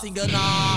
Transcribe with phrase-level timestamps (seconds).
[0.00, 0.69] 性格呢？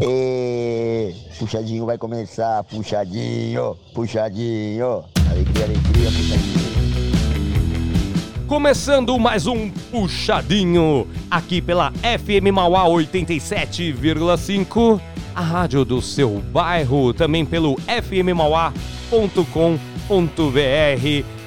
[0.00, 5.04] E puxadinho vai começar, puxadinho, puxadinho.
[5.30, 6.72] Alegria, alegria, puxadinho.
[8.46, 15.00] Começando mais um puxadinho aqui pela FM Mauá 87,5,
[15.34, 18.74] a rádio do seu bairro, também pelo fmmauá.com.br,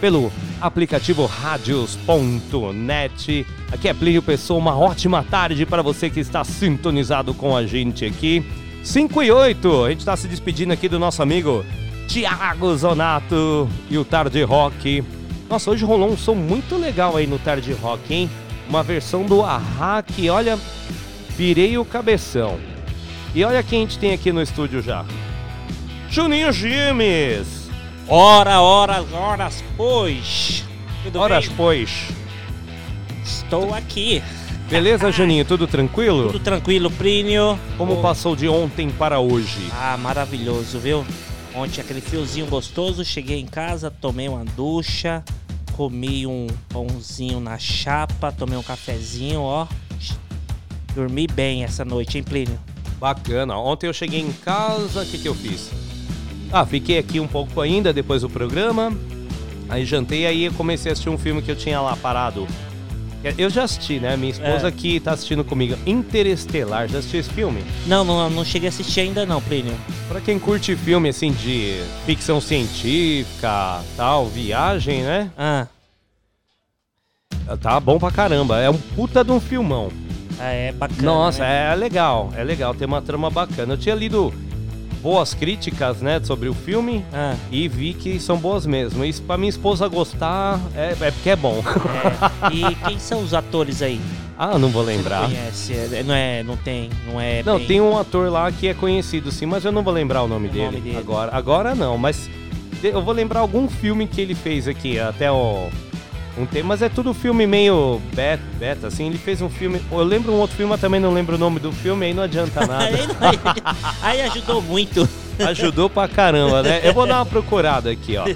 [0.02, 7.34] pelo aplicativo radios.net Aqui é Plínio Pessoa, uma ótima tarde para você que está sintonizado
[7.34, 8.42] com a gente aqui.
[8.82, 11.66] 5 e 8, a gente está se despedindo aqui do nosso amigo
[12.08, 15.04] Tiago Zonato e o Tarde Rock.
[15.50, 18.30] Nossa, hoje rolou um som muito legal aí no Tarde Rock, hein?
[18.70, 20.58] Uma versão do Ahá que, olha,
[21.36, 22.58] virei o cabeção.
[23.36, 25.04] E olha quem a gente tem aqui no estúdio já.
[26.10, 27.70] Juninho Gimes!
[28.08, 30.64] Ora, ora, horas, pois.
[31.04, 31.58] Tudo Horas, bem?
[31.58, 32.25] pois.
[33.26, 34.22] Estou aqui.
[34.70, 35.46] Beleza, Juninho?
[35.46, 36.28] Tudo tranquilo?
[36.28, 37.60] Tudo tranquilo, Plínio?
[37.78, 39.68] Como Oh, passou de ontem para hoje?
[39.74, 41.06] Ah, maravilhoso, viu?
[41.54, 45.24] Ontem aquele friozinho gostoso, cheguei em casa, tomei uma ducha,
[45.74, 49.68] comi um pãozinho na chapa, tomei um cafezinho, ó.
[50.94, 52.60] Dormi bem essa noite, hein, Plínio?
[53.00, 53.58] Bacana.
[53.58, 55.70] Ontem eu cheguei em casa, o que, que eu fiz?
[56.52, 58.94] Ah, fiquei aqui um pouco ainda depois do programa.
[59.68, 62.48] Aí jantei, aí comecei a assistir um filme que eu tinha lá parado.
[63.38, 64.16] Eu já assisti, né?
[64.18, 64.70] Minha esposa É.
[64.70, 65.78] aqui tá assistindo comigo.
[65.86, 67.64] Interestelar, já assistiu esse filme?
[67.88, 69.76] Não, não, não cheguei a assistir ainda não, Plínio.
[70.08, 75.32] Pra quem curte filme assim de ficção científica, tal, viagem, né?
[75.38, 75.68] Ah,
[77.62, 78.60] Tá bom pra caramba.
[78.60, 79.92] É um puta de um filmão.
[80.40, 81.02] ah, é bacana.
[81.04, 81.72] Nossa, né?
[81.72, 83.74] é legal, é legal, tem uma trama bacana.
[83.74, 84.34] Eu tinha lido
[85.06, 89.06] boas críticas, né, sobre o filme Ah, e vi que são boas mesmo.
[89.06, 91.62] Isso pra minha esposa gostar é, é porque é bom.
[91.62, 92.52] é.
[92.56, 94.02] E quem são os atores aí?
[94.36, 95.28] ah, não vou lembrar.
[95.28, 95.74] Conhece?
[95.74, 97.44] É, Não é, não tem, não é.
[97.44, 100.24] Não, bem- tem um ator lá que é conhecido sim, mas eu não vou lembrar
[100.24, 100.98] o nome, O dele, nome dele.
[100.98, 101.30] agora.
[101.36, 102.28] Agora não, mas
[102.84, 105.70] eu vou lembrar algum filme que ele fez aqui, até o
[106.38, 109.08] um tempo, mas é tudo filme meio beta, beta assim.
[109.08, 111.60] Ele fez um filme, eu lembro um outro filme, mas também não lembro o nome
[111.60, 112.90] do filme, aí não adianta nada.
[114.02, 115.08] Aí, ajudou muito.
[115.40, 116.82] Ajudou pra caramba, né?
[116.84, 118.26] Eu vou dar uma procurada aqui, ó.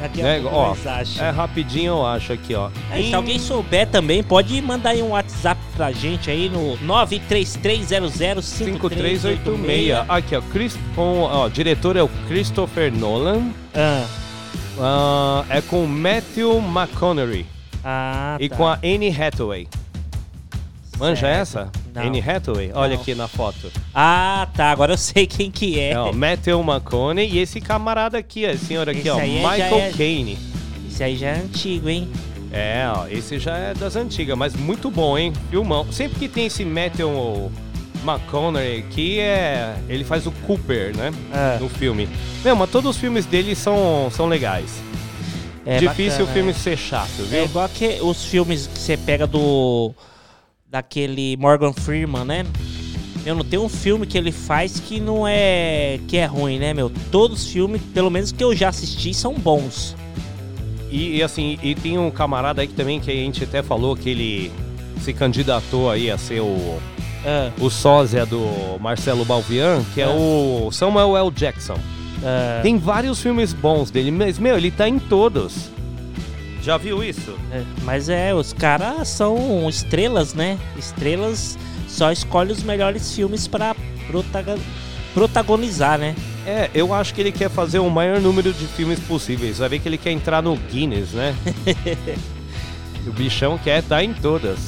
[0.00, 0.76] Daqui a Né, ó.
[1.20, 2.70] É rapidinho, eu acho aqui, ó.
[2.90, 8.42] É, se alguém souber também, pode mandar aí um WhatsApp pra gente aí no 933005386.
[8.42, 10.04] 5386.
[10.08, 10.40] Aqui, ó.
[10.52, 13.50] Chris, ó, diretor é o Christopher Nolan.
[13.74, 14.06] Ah,
[14.78, 17.46] Ah, é com Matthew McConaughey
[17.84, 18.56] ah, e tá.
[18.56, 19.66] com a Anne Hathaway.
[20.98, 21.40] Manja Certo.
[21.40, 21.72] essa?
[21.94, 22.02] Não.
[22.02, 22.72] Anne Hathaway?
[22.74, 23.00] Olha Não.
[23.00, 23.70] aqui na foto.
[23.94, 24.70] Ah, tá.
[24.70, 25.92] Agora eu sei quem que é.
[25.92, 29.78] É, ó, Matthew McConaughey e esse camarada aqui, esse senhor aqui, Esse ó, é- Michael
[29.78, 30.38] é- Caine.
[30.88, 32.08] Esse aí já é antigo, hein?
[32.50, 35.32] É, ó, esse já é das antigas, mas muito bom, hein?
[35.50, 35.86] Filmão.
[35.92, 37.52] Sempre que tem esse Matthew
[38.04, 41.12] McConaughey aqui, é, ele faz o Cooper, né?
[41.32, 42.08] Ah, No filme.
[42.44, 44.70] Meu, mas todos os filmes dele são, são legais.
[45.66, 46.54] é Difícil bacana, o filme é.
[46.54, 47.40] ser chato, viu?
[47.40, 49.92] É igual que os filmes que você pega do.
[50.68, 52.46] daquele Morgan Freeman, né?
[53.26, 55.98] Eu não tenho um filme que ele faz que não é.
[56.08, 56.90] que é ruim, né, meu?
[57.10, 59.94] Todos os filmes, pelo menos que eu já assisti, são bons.
[60.90, 63.94] E, e, assim, e tem um camarada aí que também que a gente até falou
[63.94, 64.50] que ele
[65.02, 66.80] se candidatou aí a ser o,
[67.24, 70.08] Ah, o sósia do Marcelo Balvian, que é, É.
[70.08, 71.30] o Samuel L.
[71.30, 71.76] Jackson.
[72.24, 75.70] ah, Tem vários filmes bons dele, mas, meu, ele tá em todos.
[76.62, 77.34] Já viu isso?
[77.52, 80.58] é, mas é, os caras são estrelas, né?
[80.76, 81.56] Estrelas
[81.88, 83.74] só escolhem os melhores filmes pra
[84.06, 84.58] protaga-
[85.14, 86.14] protagonizar, né?
[86.46, 89.58] É, eu acho que ele quer fazer o maior número de filmes possíveis.
[89.58, 91.34] Vai ver que ele quer entrar no Guinness, né?
[93.06, 94.58] o bichão quer estar em todas.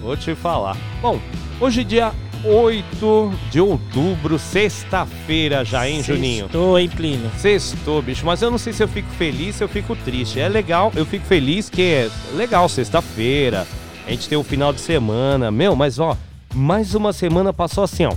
[0.00, 0.76] Vou te falar.
[1.00, 1.20] Bom,
[1.60, 2.12] hoje é dia
[2.44, 6.46] 8 de outubro, sexta-feira já, hein, Juninho?
[6.46, 7.30] Estou, hein, Plínio?
[7.38, 10.38] Sextou, bicho, mas eu não sei se eu fico feliz, se eu fico triste.
[10.38, 13.66] É legal, eu fico feliz que é legal, sexta-feira.
[14.06, 15.50] A gente tem o final de semana.
[15.50, 16.16] Meu, mas ó,
[16.54, 18.12] mais uma semana passou assim, ó.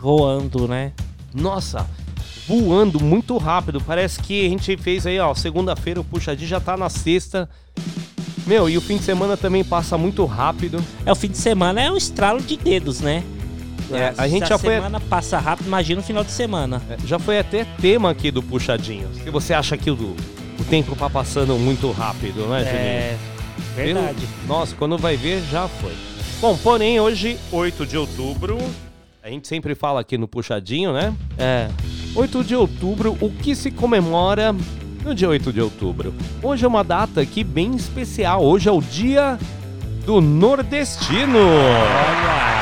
[0.00, 0.92] Voando, né?
[1.32, 1.88] Nossa,
[2.48, 3.80] voando muito rápido.
[3.80, 7.48] Parece que a gente fez aí, ó, segunda-feira o puxadinho já tá na sexta.
[8.50, 10.84] Meu, e o fim de semana também passa muito rápido.
[11.06, 13.22] É, o fim de semana é um estralo de dedos, né?
[13.92, 16.82] É, a gente Se já foi- semana passa rápido, imagina o final de semana.
[16.90, 19.08] É, Já foi até tema aqui do puxadinho.
[19.22, 22.76] Se você acha que o, o tempo tá passando muito rápido, né, Juninho?
[22.76, 23.16] É,
[23.76, 24.26] verdade.
[24.26, 25.92] Pelo- Nossa, quando vai ver, já foi.
[26.40, 28.58] Bom, porém, hoje, 8 de outubro,
[29.22, 31.14] a gente sempre fala aqui no Puxadinho, né?
[31.38, 31.68] É.
[32.16, 34.52] 8 de outubro, o que se comemora
[35.02, 36.14] no dia 8 de outubro?
[36.42, 38.42] Hoje é uma data aqui bem especial.
[38.44, 39.38] Hoje é o dia
[40.04, 41.38] do nordestino.
[41.38, 42.60] Olha.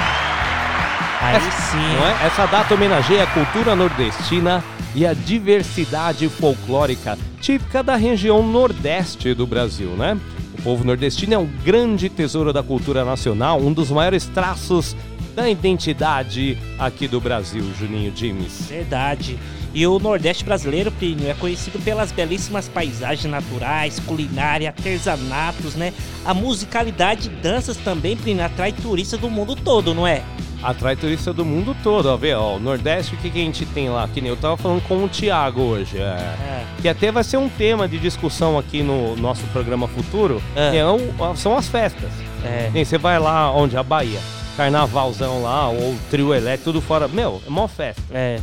[1.20, 1.96] Aí sim.
[1.96, 2.26] Não é?
[2.26, 4.62] Essa data homenageia a cultura nordestina
[4.94, 10.18] e a diversidade folclórica típica da região nordeste do Brasil, né?
[10.58, 14.96] O povo nordestino é um grande tesouro da cultura nacional, um dos maiores traços
[15.34, 18.66] da identidade aqui do Brasil, Juninho Dimes.
[18.68, 19.38] Verdade.
[19.78, 25.92] E o Nordeste brasileiro, Plínio, é conhecido pelas belíssimas paisagens naturais, culinária, artesanatos, né?
[26.24, 30.24] A musicalidade e danças também, Plínio, atrai turistas do mundo todo, não é?
[30.60, 32.16] Atrai turista do mundo todo, ó.
[32.16, 34.08] Vê, ó, o Nordeste, o que, que a gente tem lá?
[34.12, 35.96] Que nem eu tava falando com o Thiago hoje.
[35.98, 36.64] É, É.
[36.82, 40.72] que até vai ser um tema de discussão aqui no nosso programa futuro, É.
[40.72, 42.10] que é o- são as festas.
[42.44, 42.84] É.
[42.84, 43.76] Você vai lá onde?
[43.76, 44.18] A Bahia.
[44.56, 47.06] Carnavalzão lá, ou trio elétrico, tudo fora.
[47.06, 48.02] Meu, é mó festa.
[48.10, 48.40] É.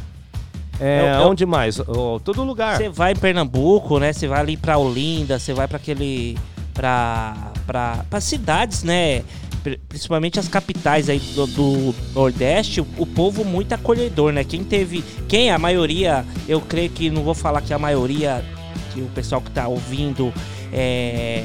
[0.79, 1.79] É, Eu- eu- onde mais?
[1.79, 2.77] Ó, todo lugar.
[2.77, 4.11] Você vai em Pernambuco, né?
[4.13, 6.37] Você vai ali pra Olinda, você vai pra aquele.
[6.73, 7.51] pra.
[7.65, 8.05] pra.
[8.09, 9.23] pra cidades, né?
[9.63, 14.43] Pri- Principalmente as capitais aí do, do Nordeste, o, o povo muito acolhedor, né?
[14.43, 15.03] Quem teve.
[15.27, 18.43] Quem a maioria, eu creio que não vou falar que a maioria,
[18.93, 20.31] que o pessoal que tá ouvindo
[20.71, 21.43] é,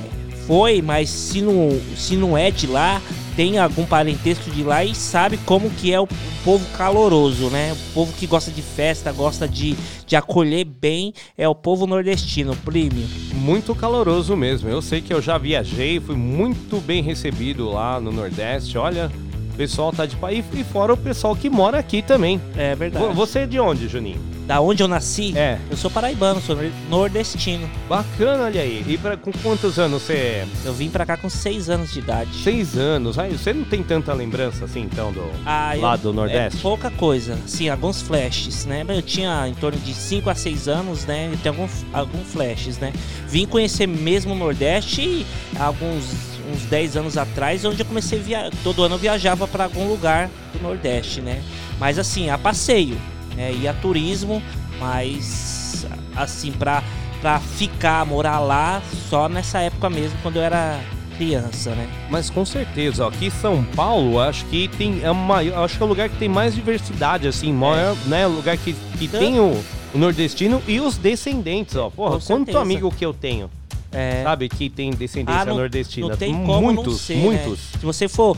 [0.51, 3.01] foi, mas se não, se não é de lá,
[3.37, 6.09] tem algum parentesco de lá e sabe como que é o,
[6.45, 7.73] povo caloroso, né?
[7.73, 12.57] O povo que gosta de festa, gosta de, de acolher bem, é o povo nordestino,
[12.65, 13.07] prêmio.
[13.33, 14.69] Muito caloroso mesmo.
[14.69, 18.77] Eu sei que eu já viajei, fui muito bem recebido lá no Nordeste.
[18.77, 19.09] Olha,
[19.53, 20.45] o pessoal tá de país.
[20.53, 22.41] E fora o pessoal que mora aqui também.
[22.57, 23.05] É verdade.
[23.05, 24.21] Vo- Você é de onde, Juninho?
[24.51, 25.59] Da onde eu nasci, É.
[25.71, 27.71] eu sou paraibano, sou nor- nordestino.
[27.89, 28.85] Bacana, olha aí.
[28.85, 30.47] E pra, com quantos anos você é?
[30.65, 32.31] Eu vim pra cá com seis anos de idade.
[32.43, 33.17] Seis anos.
[33.17, 36.59] Aí você não tem tanta lembrança assim, então, do Ah, eu- lá do Nordeste?
[36.59, 38.85] É pouca coisa, sim, alguns flashes, né?
[38.89, 41.29] Eu tinha em torno de 5 a 6 anos, né?
[41.33, 42.93] Eu tenho alguns alguns flashes, né?
[43.29, 45.25] Vim conhecer mesmo o Nordeste
[45.61, 46.07] alguns
[46.53, 48.51] uns 10 anos atrás, onde eu comecei a viajar.
[48.65, 51.41] Todo ano eu viajava para algum lugar do Nordeste, né?
[51.79, 52.97] Mas assim, a passeio,
[53.41, 53.55] né?
[53.61, 54.43] E a turismo,
[54.79, 56.83] mas assim, pra,
[57.21, 60.79] pra ficar, morar lá, só nessa época mesmo, quando eu era
[61.17, 61.89] criança, né?
[62.11, 65.83] Mas com certeza, ó, aqui em São Paulo, acho que tem é maior, acho que
[65.83, 69.21] é o lugar que tem mais diversidade, assim, maior, né, o lugar que, que Então-
[69.21, 69.63] tem o,
[69.95, 71.91] o nordestino e os descendentes, ó.
[71.91, 72.61] Porra, Com quanto certeza.
[72.61, 73.51] amigo que eu tenho,
[73.93, 76.09] É, sabe, que tem descendência Ah, não- nordestina.
[76.09, 77.59] Não tem como muitos, ser, muitos.
[77.75, 77.79] né?
[77.81, 78.37] Se você for,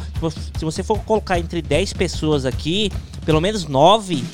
[0.59, 2.91] se você for colocar entre 10 pessoas aqui,
[3.25, 4.25] pelo menos 9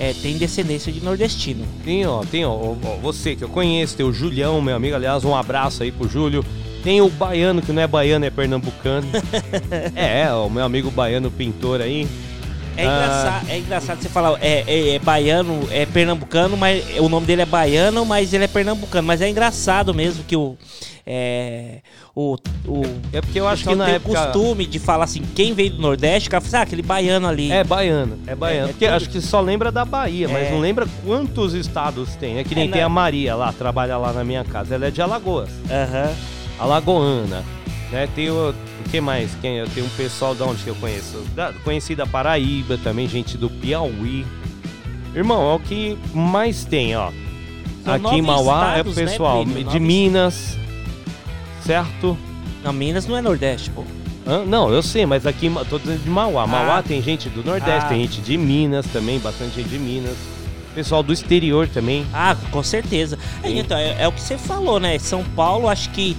[0.00, 1.66] é, tem descendência de nordestino.
[1.84, 5.26] Tem, ó, tem, ó, ó, você que eu conheço, tem o Julião, meu amigo, aliás,
[5.26, 6.42] um abraço aí pro Júlio.
[6.82, 9.06] Tem o baiano, que não é baiano, é pernambucano.
[9.94, 12.08] é, ó, o meu amigo baiano pintor aí.
[12.80, 12.92] É, Ah.
[12.94, 17.42] engraçado, é engraçado você falar, é, é- é baiano, é pernambucano, mas o nome dele
[17.42, 19.06] é baiano, mas ele é pernambucano.
[19.06, 20.56] Mas é engraçado mesmo que o.
[21.06, 21.78] É,
[22.14, 22.82] o, o
[23.12, 24.14] É porque eu acho que na tem época...
[24.26, 27.26] costume de falar assim, quem veio do Nordeste, o cara fala assim, ah, aquele baiano
[27.26, 27.50] ali.
[27.50, 28.66] É baiano, é baiano.
[28.66, 30.50] É, é porque tudo- acho que só lembra da Bahia, mas É.
[30.50, 32.38] não lembra quantos estados tem.
[32.38, 32.86] É que nem É, tem não.
[32.86, 34.74] a Maria lá, trabalha lá na minha casa.
[34.74, 36.12] Ela é de Alagoas, Aham.
[36.60, 37.42] alagoana.
[37.90, 38.08] Né?
[38.14, 38.54] Tem o
[38.90, 39.30] que mais?
[39.40, 41.18] Quem, eu tenho um pessoal da onde que eu conheço?
[41.34, 44.26] Da, conheci da Paraíba também, gente do Piauí.
[45.14, 47.10] Irmão, é o que mais tem, ó.
[47.84, 49.64] São Aqui em Mauá estados, é né, pessoal Plínio?
[49.64, 50.56] de Minas,
[51.64, 52.16] certo?
[52.62, 53.84] Não, Minas não é Nordeste, pô.
[54.46, 56.46] Não, eu sei, mas aqui tô dizendo de Mauá.
[56.46, 57.88] Mauá tem gente do Nordeste, Ah.
[57.88, 60.16] tem gente de Minas também, bastante gente de Minas.
[60.74, 62.06] Pessoal do exterior também.
[62.12, 63.18] Ah, com certeza.
[63.42, 64.96] É, então, é, é o que você falou, né?
[65.00, 66.16] São Paulo, acho que.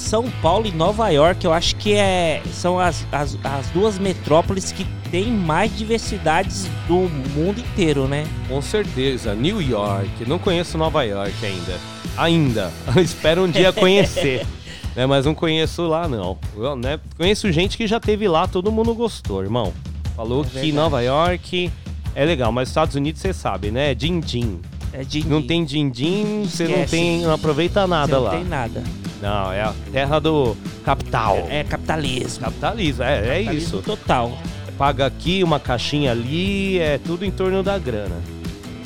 [0.00, 4.72] São Paulo e Nova York, eu acho que é, são as, as, as duas metrópoles
[4.72, 8.26] que têm mais diversidades do mundo inteiro, né?
[8.48, 9.34] Com certeza.
[9.34, 10.08] New York.
[10.26, 11.78] Não conheço Nova York ainda.
[12.16, 12.72] Ainda.
[13.00, 14.44] Espero um dia conhecer.
[14.96, 16.38] né, mas não conheço lá, não.
[16.56, 19.72] Eu, né, conheço gente que já teve lá, todo mundo gostou, irmão.
[20.16, 20.72] Falou É que verdade.
[20.72, 21.70] Nova York
[22.14, 23.94] é legal, mas Estados Unidos você sabe, né?
[23.94, 24.60] Din-din.
[24.92, 28.30] É de Não tem din-din, você não tem, não aproveita você nada não lá.
[28.32, 28.82] tem nada.
[29.20, 31.36] Não, é a terra do capital.
[31.48, 32.40] É, é capitalismo.
[32.44, 33.82] Capitalismo, é, é isso.
[33.82, 34.38] total.
[34.78, 38.16] Paga aqui, uma caixinha ali, é tudo em torno da grana.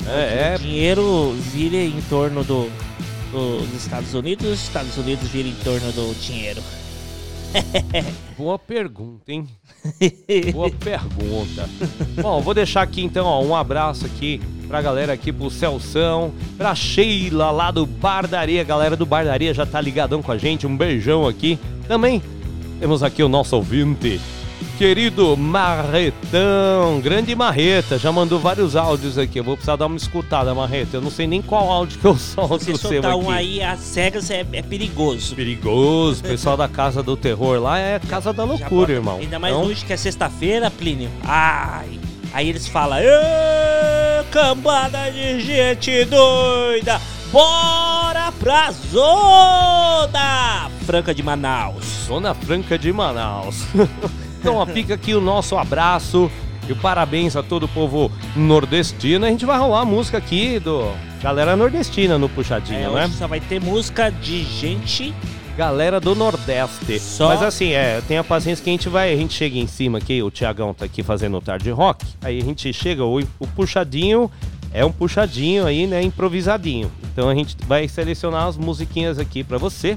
[0.07, 2.69] É, O dinheiro vira em torno do,
[3.31, 6.61] do- dos Estados Unidos, os Estados Unidos vira em torno do dinheiro.
[8.37, 9.47] boa pergunta, hein?
[10.51, 11.69] Boa pergunta.
[12.21, 16.73] Bom, vou deixar aqui então ó, um abraço aqui pra galera aqui, pro Celção, pra
[16.73, 21.27] Sheila lá do Bardaria, galera do Bardaria já tá ligadão com a gente, um beijão
[21.27, 21.59] aqui.
[21.87, 22.21] Também
[22.79, 24.19] temos aqui o nosso ouvinte,
[24.77, 30.53] querido Marretão, grande Marreta, já mandou vários áudios aqui, eu vou precisar dar uma escutada,
[30.53, 33.19] Marreta, eu não sei nem qual áudio que eu solto Se o seu soltar aqui.
[33.25, 35.33] um aí, as cegas é, é perigoso.
[35.35, 39.17] Perigoso, pessoal da Casa do Terror lá é Casa da Loucura, irmão.
[39.19, 41.09] Ainda mais Então, hoje que é sexta-feira, Plínio.
[41.23, 41.99] Ai.
[42.33, 46.99] Aí eles falam, "Ê, cambada de gente doida,
[47.31, 51.85] bora pra zona Franca de Manaus.
[52.07, 53.63] Zona Franca de Manaus.
[54.49, 56.29] então, ó, fica aqui o nosso abraço
[56.67, 59.25] E parabéns a todo o povo nordestino.
[59.25, 63.11] A gente vai rolar a música aqui do galera nordestina no Puxadinho, É, né?
[63.17, 65.13] só vai ter música de gente.
[65.57, 66.99] Galera do Nordeste.
[66.99, 69.99] Só- Mas assim, é, tenha paciência que a gente vai, a gente chega em cima
[69.99, 72.05] aqui, o Tiagão tá aqui fazendo o tarde rock.
[72.21, 74.29] Aí a gente chega, o, o puxadinho
[74.73, 76.91] é um puxadinho aí, né, improvisadinho.
[77.13, 79.95] Então a gente vai selecionar as musiquinhas aqui pra você.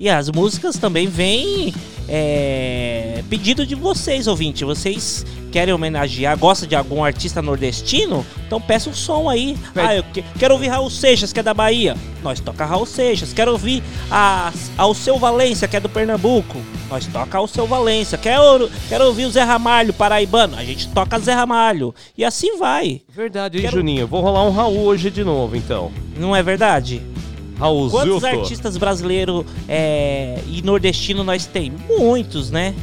[0.00, 1.74] E as músicas também vêm
[2.08, 4.64] é, pedido de vocês, ouvinte.
[4.64, 8.24] Vocês querem homenagear, gosta de algum artista nordestino?
[8.46, 9.56] Então peça um som aí.
[9.74, 11.96] Ah, eu que- quero ouvir Raul Seixas, que é da Bahia.
[12.22, 13.32] Nós toca Raul Seixas.
[13.32, 16.56] Quero ouvir a, ao seu Valência, que é do Pernambuco.
[16.88, 18.16] Nós toca ao seu Valência.
[18.16, 20.56] Quero, quero ouvir o Zé Ramalho, paraibano.
[20.56, 21.94] A gente toca Zé Ramalho.
[22.16, 23.02] E assim vai.
[23.08, 24.06] Verdade, Quero- Juninho.
[24.06, 25.90] Vou rolar um Raul hoje de novo, então.
[26.16, 27.02] Não é verdade?
[27.58, 31.72] Quantos artistas brasileiros é, e nordestino nós tem?
[31.88, 32.74] Muitos, né?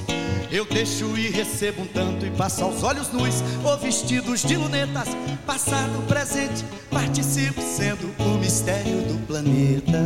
[0.50, 5.06] Eu deixo e recebo um tanto e passo aos olhos nus ou vestidos de lunetas,
[5.46, 10.00] passado, presente, participo sendo o mistério do planeta.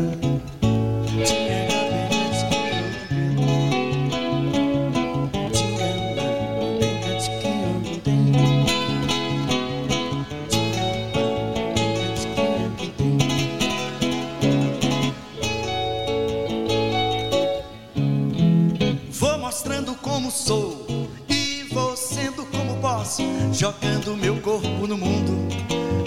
[20.28, 20.86] Como sou
[21.26, 25.32] e vou sendo como posso, jogando meu corpo no mundo,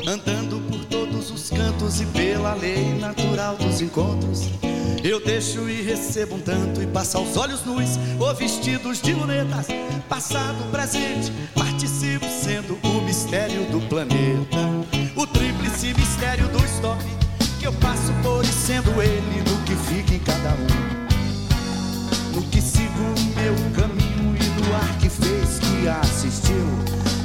[0.08, 4.42] andando por todos os cantos e pela lei natural dos encontros.
[5.04, 9.66] Eu deixo e recebo um tanto e passo aos olhos nus ou vestidos de lunetas,
[10.08, 14.58] passado, presente, participo sendo o mistério do planeta,
[15.16, 17.04] o tríplice mistério do stop
[17.60, 21.01] que eu passo por e sendo ele no que fica em cada um
[22.34, 26.66] no que sigo meu caminho e no ar que fez que assistiu.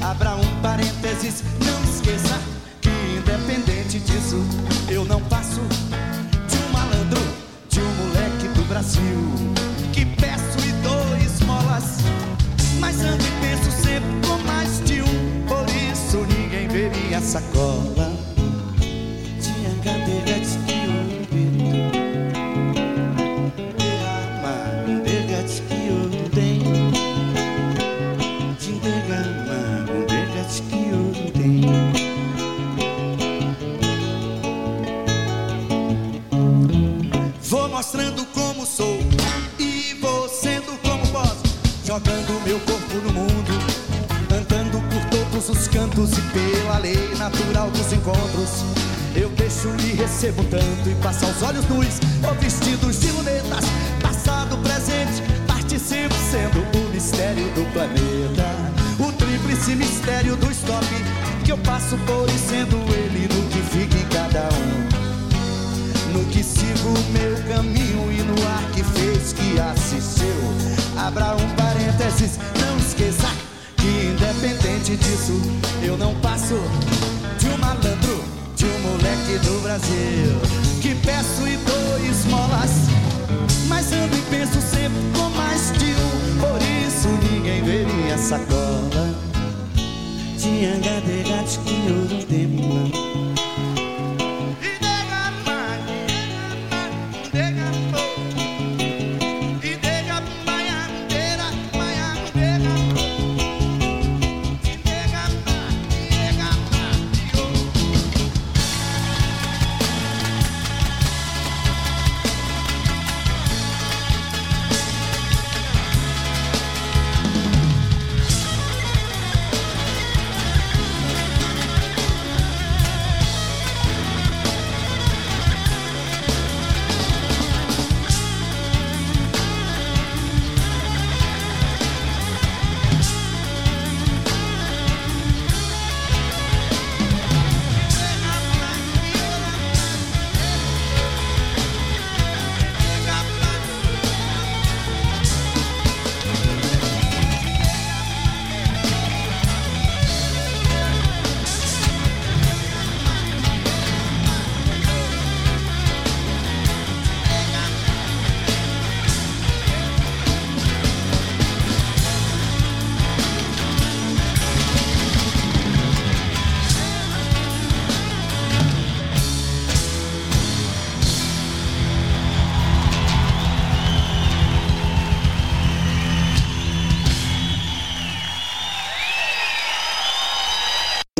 [0.02, 2.40] Abra um parênteses, não esqueça
[2.80, 4.44] que independente disso,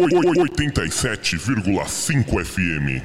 [0.08, 3.02] 87,5 FM.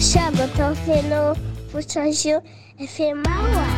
[0.00, 1.36] Chama, tô vendo o
[1.70, 2.42] Puxadinho
[2.78, 3.71] FM Mauá.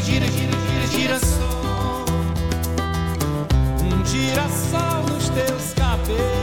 [0.00, 2.04] gira, gira, gira, gira, girassol.
[3.80, 6.33] Um girassol nos teus cabelos.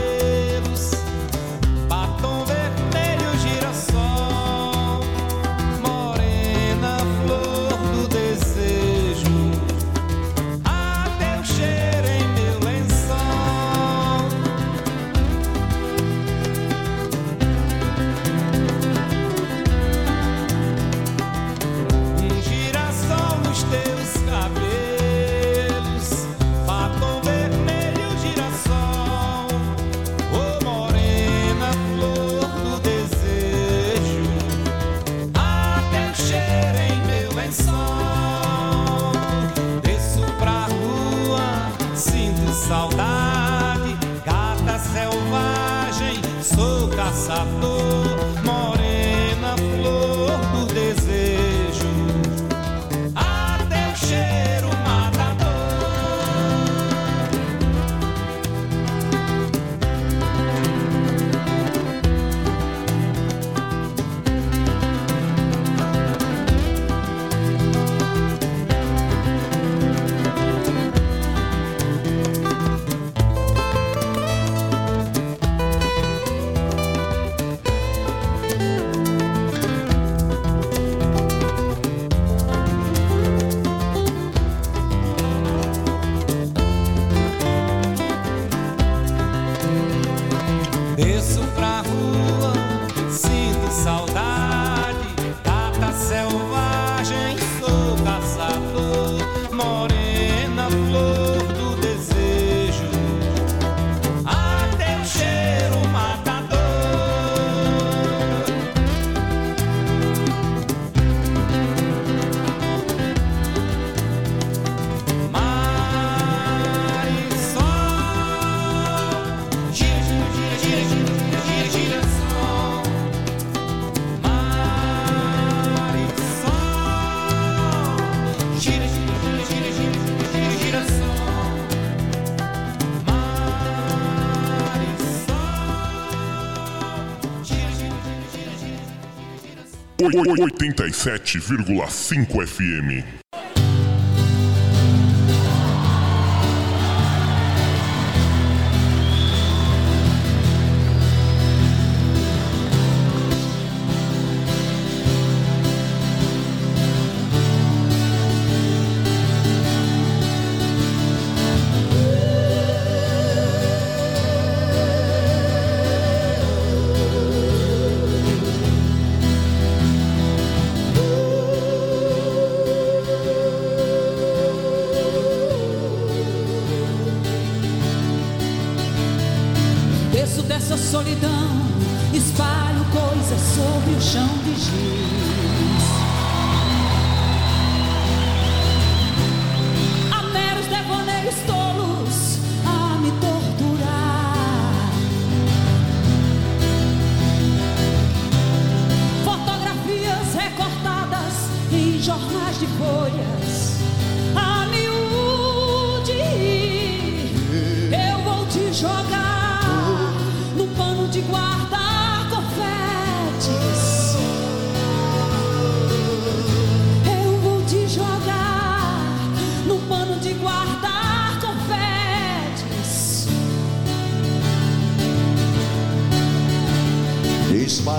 [140.02, 143.21] 87,5 FM.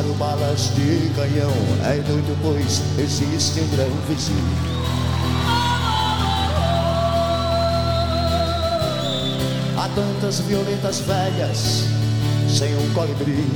[0.03, 1.53] Disparo balas de canhão,
[1.85, 4.57] é doido pois existe um grão vizinho.
[9.77, 11.85] Há tantas violetas velhas,
[12.49, 13.47] sem um colibri.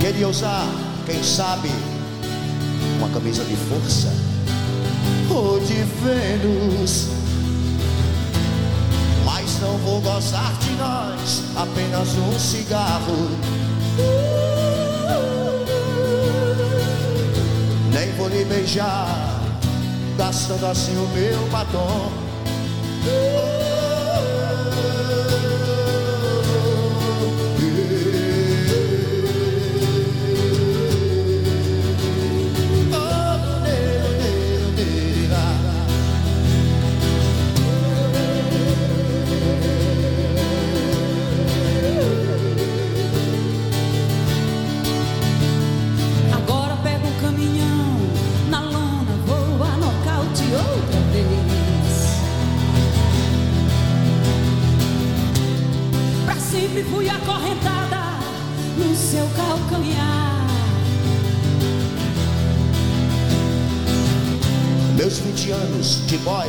[0.00, 0.66] Queria usar,
[1.06, 1.70] quem sabe,
[2.98, 4.12] uma camisa de força
[5.30, 7.13] ou de Vênus.
[9.64, 13.30] Não vou gozar de nós, apenas um cigarro.
[17.90, 19.40] Nem vou lhe beijar,
[20.18, 22.12] gastando assim o meu batom.
[56.90, 58.18] Fui acorrentada
[58.76, 60.46] no seu calcanhar.
[64.96, 66.48] Meus 20 anos de boy,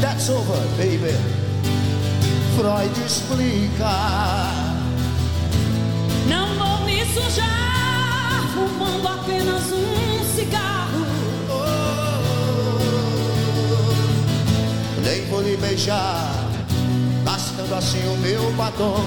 [0.00, 1.14] that's over, baby.
[2.56, 3.88] Freud explica.
[6.28, 11.06] Não vou me sujar, fumando apenas um cigarro.
[15.04, 16.27] Nem vou lhe beijar,
[17.74, 19.04] assim o meu batom.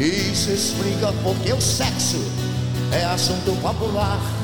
[0.00, 2.18] Isso explica porque o sexo
[2.92, 4.37] é assunto popular.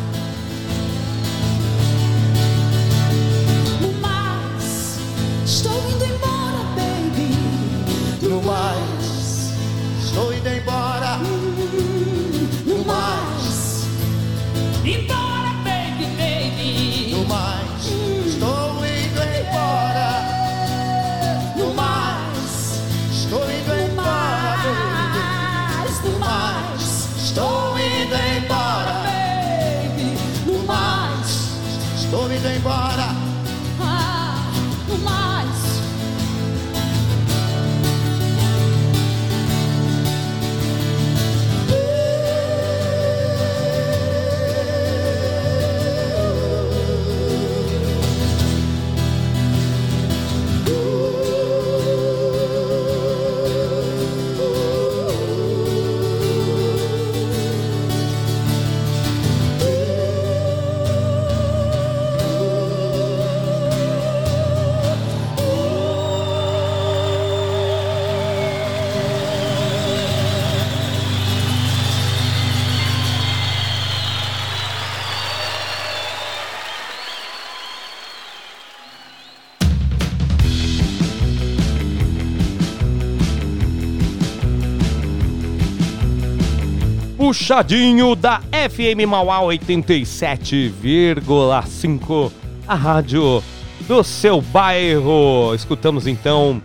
[87.35, 92.31] Puxadinho da FM Mauá 87,5,
[92.69, 93.43] a rádio
[93.89, 95.53] do seu bairro.
[95.53, 96.63] Escutamos então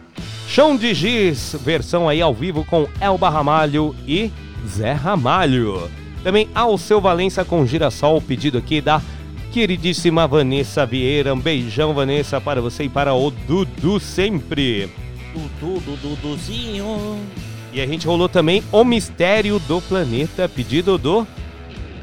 [0.48, 4.32] Chão de Giz, versão aí ao vivo com Elba Ramalho e
[4.68, 5.90] Zé Ramalho.
[6.24, 9.02] Também Alceu Valença com Girassol, pedido aqui da
[9.52, 11.34] queridíssima Vanessa Vieira.
[11.34, 14.88] Um beijão, Vanessa, para você e para o Dudu sempre.
[15.60, 17.18] Dudu, Duduzinho.
[17.72, 21.26] E a gente rolou também O Mistério do Planeta, pedido do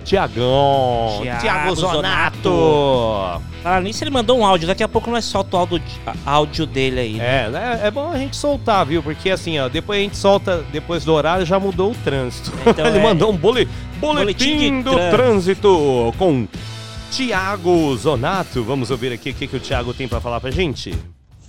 [0.05, 1.21] Tiagão.
[1.41, 2.43] Tiago Zonato.
[2.49, 3.43] Zonato.
[3.61, 4.69] Falar nisso, ele mandou um áudio.
[4.69, 5.83] Daqui a pouco nós solta o áudio,
[6.25, 7.13] áudio dele aí.
[7.15, 7.47] né?
[7.47, 7.81] É, né?
[7.83, 9.03] é bom a gente soltar, viu?
[9.03, 12.53] Porque assim, ó, depois a gente solta, depois do horário já mudou o trânsito.
[12.65, 16.47] Então Ele é- mandou um bole, boletim, Boletim do trânsito com
[17.11, 18.63] Tiago Zonato.
[18.63, 20.95] Vamos ouvir aqui o que, que o Tiago tem pra falar pra gente.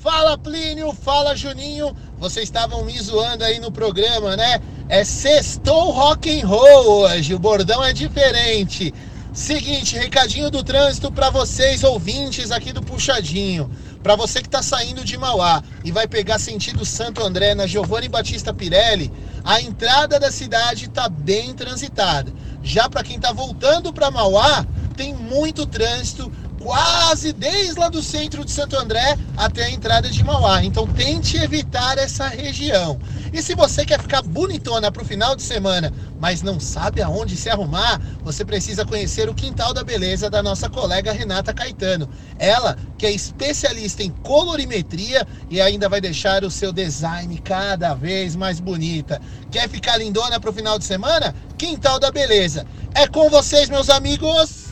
[0.10, 1.94] Fala Plínio, fala Juninho.
[2.18, 4.62] Vocês estavam me zoando aí no programa, né?
[4.88, 7.36] É sextou rock and roll hoje.
[7.36, 8.94] O bordão é diferente.
[9.34, 13.70] Seguinte, recadinho do trânsito para vocês ouvintes aqui do Puxadinho.
[14.02, 18.08] Para você que tá saindo de Mauá e vai pegar sentido Santo André na Giovanni
[18.08, 19.12] Batista Pirelli,
[19.44, 22.32] a entrada da cidade tá bem transitada.
[22.64, 24.66] Já para quem tá voltando para Mauá,
[24.96, 26.32] tem muito trânsito
[26.68, 30.62] quase desde lá do centro de Santo André até a entrada de Mauá.
[30.66, 33.00] Então tente evitar essa região.
[33.32, 37.38] E se você quer ficar bonitona para o final de semana, mas não sabe aonde
[37.38, 42.10] se arrumar, você precisa conhecer o Quintal da Beleza da nossa colega Renata Caetano.
[42.38, 48.36] Ela que é especialista em colorimetria e ainda vai deixar o seu design cada vez
[48.36, 49.22] mais bonita.
[49.50, 51.34] Quer ficar lindona para o final de semana?
[51.58, 52.66] Quintal da Beleza.
[52.94, 54.67] É com vocês, meus amigos!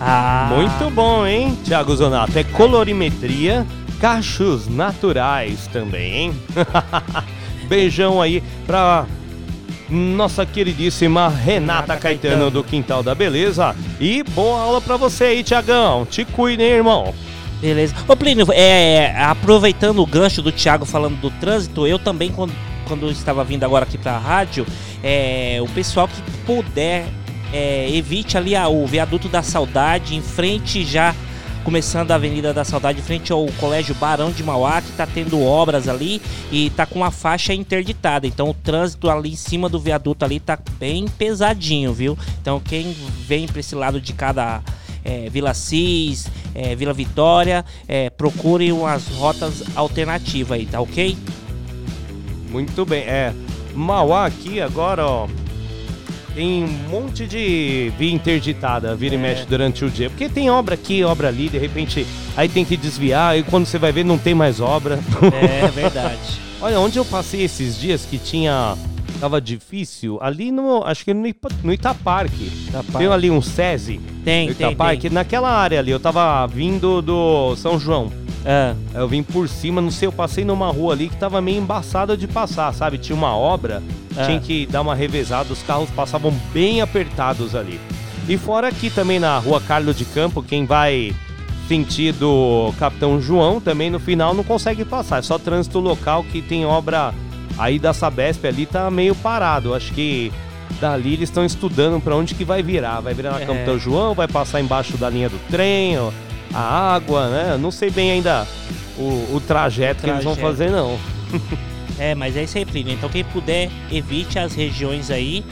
[0.00, 2.38] Ah, Muito bom, hein, Tiago Zonato?
[2.38, 3.66] É colorimetria,
[4.00, 6.42] cachos naturais também, hein?
[7.68, 9.06] Beijão aí pra
[9.90, 13.74] nossa queridíssima Renata Caetano do Quintal da Beleza.
[13.98, 16.06] E boa aula pra você aí, Tiagão.
[16.06, 17.14] Te cuide, hein, irmão?
[17.60, 17.94] Beleza.
[18.06, 22.52] Ô, Plínio, é, aproveitando o gancho do Thiago falando do trânsito, eu também, quando,
[22.86, 24.64] quando eu estava vindo agora aqui pra rádio,
[25.02, 27.06] é, o pessoal que puder,
[27.52, 31.14] é, evite ali a- o viaduto da Saudade, em frente já,
[31.64, 35.42] começando a Avenida da Saudade, em frente ao Colégio Barão de Mauá, que tá tendo
[35.42, 38.26] obras ali e tá com a faixa interditada.
[38.26, 42.16] Então o trânsito ali em cima do viaduto ali tá bem pesadinho, viu?
[42.40, 44.62] Então quem vem pra esse lado de cada
[45.04, 51.16] é, Vila Cis, é, Vila Vitória, é, procure umas rotas alternativas aí, tá ok?
[52.50, 53.32] Muito bem, é.
[53.74, 55.28] Mauá aqui agora, ó.
[56.38, 59.20] Tem um monte de via interditada, vira e É.
[59.20, 60.08] mexe durante o dia.
[60.08, 63.76] Porque tem obra aqui, obra ali, de repente aí tem que desviar, e quando você
[63.76, 65.00] vai ver não tem mais obra.
[65.42, 66.38] É verdade.
[66.60, 68.76] Olha, onde eu passei esses dias que tinha.
[69.18, 70.84] Tava difícil, ali no.
[70.84, 72.44] Acho que no, Ipa- no Itaparque.
[72.68, 72.98] Itaparque.
[72.98, 74.00] Tem ali um SESI.
[74.24, 75.90] Tem, no tem, Itaparque, naquela área ali.
[75.90, 78.12] Eu tava vindo do São João.
[78.46, 81.58] Ah, Eu vim por cima, não sei, eu passei numa rua ali que tava meio
[81.58, 82.96] embaçada de passar, sabe?
[82.98, 83.82] Tinha uma obra,
[84.16, 84.24] Ah.
[84.24, 87.80] tinha que dar uma revezada, os carros passavam bem apertados ali.
[88.28, 91.14] E fora aqui também na rua Carlos de Campo, quem vai
[91.66, 96.64] sentido Capitão João também no final não consegue passar, é só trânsito local que tem
[96.64, 97.12] obra
[97.58, 99.74] aí da Sabesp ali tá meio parado.
[99.74, 100.32] Acho que
[100.80, 103.00] dali eles estão estudando pra onde que vai virar.
[103.00, 103.46] Vai virar na É.
[103.46, 106.10] Capitão João, vai passar embaixo da linha do trem, ó,
[106.52, 107.56] a água, né?
[107.58, 108.46] Não sei bem ainda
[108.96, 110.56] o, o trajeto, que eles vão Trajeto.
[110.58, 110.98] fazer, não.
[112.00, 112.94] É, mas é isso aí, Plínio.
[112.94, 115.44] Então quem puder, evite as regiões aí.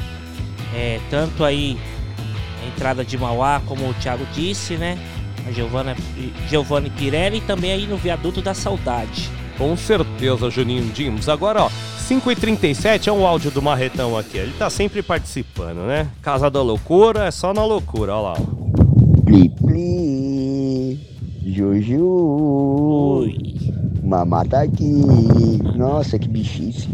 [0.73, 1.77] É, tanto aí
[2.63, 4.97] a entrada de Mauá, como o Thiago disse, né?
[5.45, 5.97] A Giovanna,
[6.49, 9.29] Giovanni Pirelli e também aí no viaduto da Saudade.
[9.59, 11.29] Com certeza, Juninho Dimos.
[11.29, 11.71] Agora, ó,
[12.09, 14.39] 5h37 é um áudio do Marretão aqui.
[14.39, 16.07] Ele tá sempre participando, né?
[16.23, 18.33] Casa da Loucura é só na loucura, ó lá.
[18.39, 19.25] ó.
[19.25, 19.96] Pli, pli,
[21.57, 22.05] Juju.
[22.05, 23.39] Ui.
[24.03, 25.03] Mamá tá aqui.
[25.75, 26.87] Nossa, que bichice.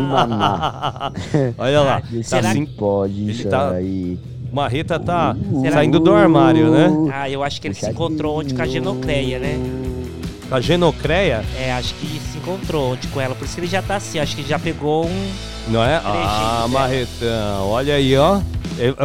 [0.00, 1.12] Mamá.
[1.58, 2.00] Olha lá.
[2.00, 4.18] Tá Será assim, pode ele isso tá- aí.
[4.52, 6.88] Marreta tá Será- saindo do armário, né?
[7.12, 9.58] Ah, eu acho que ele se encontrou onde com a Genocreia, né?
[10.48, 13.34] Com a Genocreia, É, acho que se encontrou onde com ela.
[13.34, 14.18] Por isso ele já tá assim.
[14.18, 15.28] Acho que já pegou um.
[15.68, 15.96] não é?
[16.04, 16.68] Ah, dela.
[16.68, 18.40] Marretão, olha aí, ó.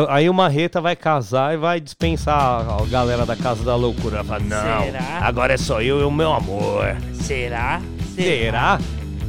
[0.10, 4.24] Aí o Marreta vai casar e vai dispensar a galera da Casa da Loucura.
[4.24, 5.20] Vai falar, não, Será?
[5.22, 6.96] agora é só eu e o meu amor.
[7.14, 7.82] Será?
[8.16, 8.80] Será?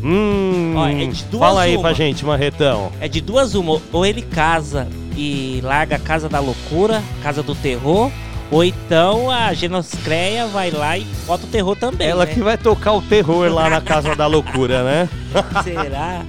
[0.02, 0.74] Hum.
[0.76, 1.82] Ó, é de duas Fala aí uma.
[1.82, 2.92] pra gente, Marretão.
[3.00, 3.80] É de duas uma.
[3.92, 8.10] Ou ele casa e larga a Casa da Loucura, Casa do Terror.
[8.50, 12.08] Ou então a Genoscreia vai lá e bota o terror também.
[12.08, 12.32] Ela né?
[12.32, 15.08] que vai tocar o terror lá na Casa da Loucura, né?
[15.62, 16.24] Será?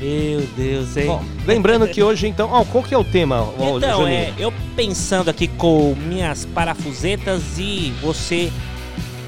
[0.00, 1.06] Meu Deus, hein?
[1.06, 2.48] Bom, lembrando que hoje, então.
[2.50, 4.08] Ó, qual que é o tema, Então, Juninho?
[4.18, 8.50] é, eu pensando aqui com minhas parafusetas e você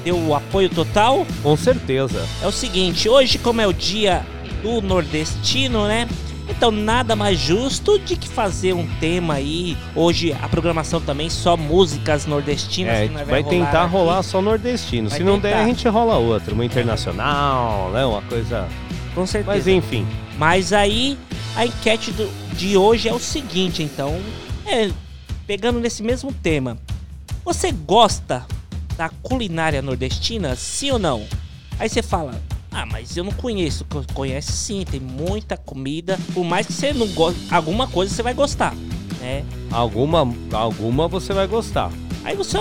[0.03, 2.25] deu o apoio total, Com certeza.
[2.41, 4.25] é o seguinte, hoje como é o dia
[4.63, 6.07] do nordestino, né?
[6.49, 9.75] Então nada mais justo de que fazer um tema aí.
[9.93, 12.93] Hoje a programação também só músicas nordestinas.
[12.93, 13.91] É, que nós vai tentar aqui.
[13.91, 15.09] rolar só nordestino.
[15.09, 15.63] Vai Se não der, tentar.
[15.63, 16.53] a gente rola outra.
[16.53, 18.05] Uma internacional, né?
[18.05, 18.65] Uma coisa.
[19.13, 19.55] Com certeza.
[19.57, 20.07] Mas enfim.
[20.37, 21.17] Mas aí
[21.55, 24.19] a enquete do, de hoje é o seguinte, então,
[24.65, 24.89] é,
[25.45, 26.77] pegando nesse mesmo tema.
[27.43, 28.45] Você gosta
[28.97, 31.25] da culinária nordestina, sim ou não?
[31.79, 32.39] Aí você fala,
[32.71, 33.85] ah, mas eu não conheço.
[33.85, 36.19] Co- Conhece sim, tem muita comida.
[36.33, 38.75] Por mais que você não goste, alguma coisa você vai gostar,
[39.19, 39.43] né?
[39.71, 41.91] Alguma, alguma você vai gostar.
[42.23, 42.57] Aí você,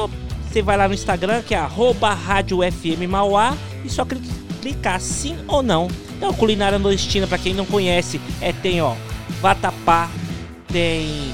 [0.51, 4.21] você vai lá no Instagram, que é arroba Rádio FM Mauá, e só cli-
[4.67, 5.87] clicar sim ou não.
[6.17, 8.95] Então, culinária nordestina, pra quem não conhece, é tem, ó,
[9.41, 10.11] vatapá,
[10.73, 11.33] tem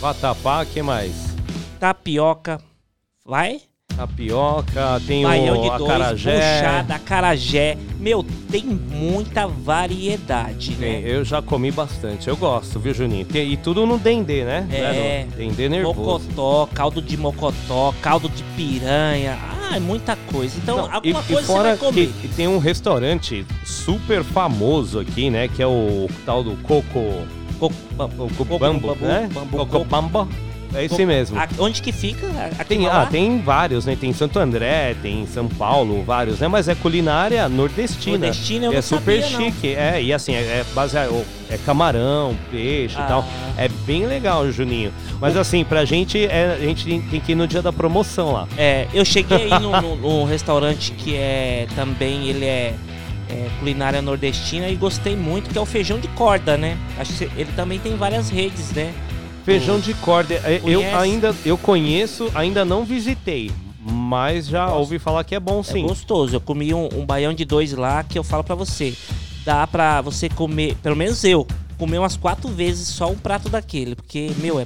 [0.00, 1.12] Vatapá, que mais?
[1.78, 2.58] tapioca,
[3.26, 3.60] vai?
[3.94, 6.34] Tapioca, tem Baião o de dois, acarajé.
[6.58, 7.78] buchada, acarajé.
[8.00, 11.08] Meu, tem muita variedade, Tem, né?
[11.10, 13.24] eu já comi bastante, eu gosto, viu, Juninho?
[13.26, 14.66] Tem- e tudo no dendê, né?
[14.72, 14.80] É.
[14.80, 16.24] Né, Dendê nervoso.
[16.28, 19.38] Mocotó, caldo de mocotó, caldo de piranha.
[19.70, 20.56] Ah, é muita coisa.
[20.62, 22.12] Então, Não, alguma e, coisa e você fora vai comer.
[22.20, 25.48] que tem um restaurante super famoso aqui, né?
[25.48, 27.26] Que é o tal do Coco...
[27.58, 29.28] Coco, o Coco Bambo, Bambu, né?
[29.32, 29.84] Bambu Coco Coco.
[29.84, 30.28] Bambo.
[30.74, 31.38] É esse Co- mesmo.
[31.38, 32.26] A- onde que fica?
[32.58, 33.96] Aqui Tem, em ah, tem vários, né?
[33.98, 36.48] Tem Santo André, tem São Paulo, vários, né?
[36.48, 38.18] Mas é culinária nordestina.
[38.18, 39.44] Nordestina eu é não super sabia, não.
[39.52, 39.68] chique.
[39.74, 41.24] É, e assim, é, é baseado.
[41.50, 43.04] É camarão, peixe Ah.
[43.04, 43.24] e tal.
[43.56, 44.92] É bem legal, Juninho.
[45.20, 48.48] Mas assim, pra gente, é, a gente tem- que ir no dia da promoção lá.
[48.56, 52.74] É, eu cheguei aí num, num- num restaurante que é também, ele é,
[53.30, 56.76] é culinária nordestina e gostei muito, que é o feijão de corda, né?
[56.98, 58.92] Acho que ele também tem várias redes, né?
[59.44, 60.94] Feijão de corda, é, eu Conhece?
[60.96, 63.50] ainda eu conheço, ainda não visitei,
[63.84, 65.86] mas já ouvi falar que é bom É sim.
[65.86, 66.34] gostoso.
[66.34, 68.94] Eu comi um, um baião de dois lá que eu falo pra você.
[69.44, 73.94] Dá pra você comer, pelo menos eu, comer umas quatro vezes só um prato daquele.
[73.94, 74.64] Porque, meu, é,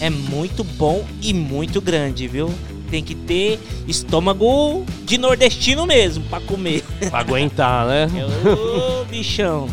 [0.00, 2.52] é muito bom e muito grande, viu?
[2.90, 6.82] Tem que ter estômago de nordestino mesmo pra comer.
[7.08, 8.08] Pra aguentar, né?
[9.00, 9.68] Ô, bichão.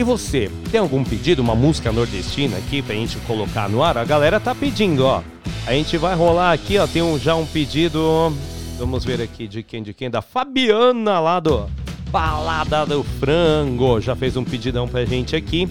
[0.00, 3.98] E você, tem algum pedido, uma música nordestina aqui pra gente colocar no ar?
[3.98, 5.22] A galera tá pedindo, ó.
[5.66, 6.86] A gente vai rolar aqui, ó.
[6.86, 8.32] Tem um- já um pedido.
[8.78, 10.08] Vamos ver aqui de quem, de quem?
[10.08, 11.68] Da Fabiana lá do
[12.10, 14.00] Balada do Frango.
[14.00, 15.68] Já fez um pedidão pra gente aqui.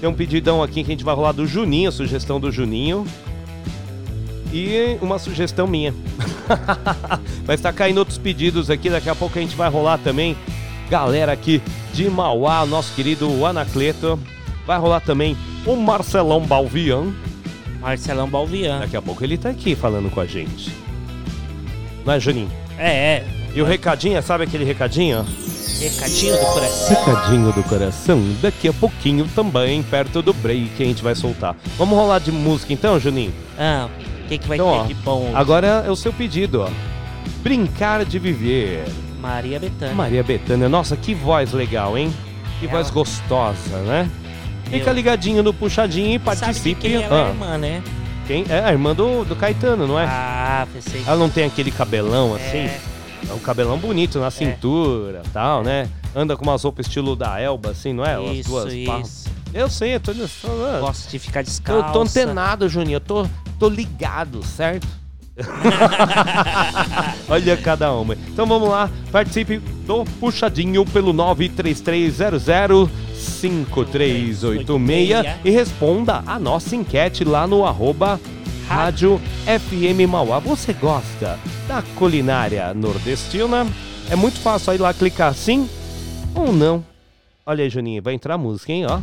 [0.00, 3.06] Tem um pedidão aqui que a gente vai rolar do Juninho, sugestão do Juninho.
[4.52, 5.94] E uma sugestão minha.
[7.46, 10.36] Mas tá caindo outros pedidos aqui, daqui a pouco a gente vai rolar também.
[10.90, 11.62] Galera aqui
[11.92, 14.18] de Mauá, nosso querido Anacleto.
[14.66, 15.36] Vai rolar também
[15.66, 17.12] o Marcelão Balvian.
[17.80, 18.80] Marcelão Balvian.
[18.80, 20.72] Daqui a pouco ele tá aqui falando com a gente.
[22.04, 22.50] Não é, Juninho?
[22.78, 23.24] É, é.
[23.54, 25.24] E o recadinho, sabe aquele recadinho?
[25.80, 26.96] Recadinho do coração.
[27.04, 31.54] Recadinho do coração, daqui a pouquinho também, perto do break, que a gente vai soltar.
[31.76, 33.32] Vamos rolar de música então, Juninho?
[33.58, 33.88] Ah,
[34.24, 35.30] o que, que vai Então, ter ó, de bom?
[35.34, 36.68] Agora é o seu pedido, ó.
[37.42, 38.84] Brincar de viver.
[39.20, 39.94] Maria Bethânia.
[39.94, 42.12] Maria Bethânia, nossa, que voz legal, hein?
[42.60, 44.08] Que Ela- voz gostosa, né?
[44.64, 46.74] Fica Eu- ligadinho no puxadinho e participe.
[46.74, 47.82] que quem é Ah, irmã, né?
[48.26, 48.44] quem?
[48.48, 50.04] É a irmã do, do Caetano, não é?
[50.06, 51.02] Ah, pensei.
[51.06, 52.40] Ela não tem aquele cabelão É.
[52.46, 52.70] assim?
[53.30, 55.88] É um cabelão bonito na cintura tal, né?
[56.14, 58.14] Anda com umas roupas estilo da Elba, assim, não é?
[58.14, 59.28] As Isso, duas pá- isso.
[59.54, 61.92] Eu sei, eu tô, eu Gosto de ficar eu descalça.
[61.92, 62.96] tô antenado, Juninho.
[62.96, 63.26] Eu tô,
[63.58, 64.86] tô ligado, certo?
[67.28, 68.14] Olha cada uma.
[68.14, 77.46] Então vamos lá, participe do puxadinho pelo 93300 5386 e responda a nossa enquete lá
[77.46, 78.20] no arroba
[78.68, 80.38] Rádio FM Mauá.
[80.40, 83.66] Você gosta da culinária nordestina?
[84.10, 85.68] É muito fácil aí lá clicar sim
[86.34, 86.84] ou não.
[87.46, 89.00] Olha aí, Juninho, vai entrar a música, hein, ó.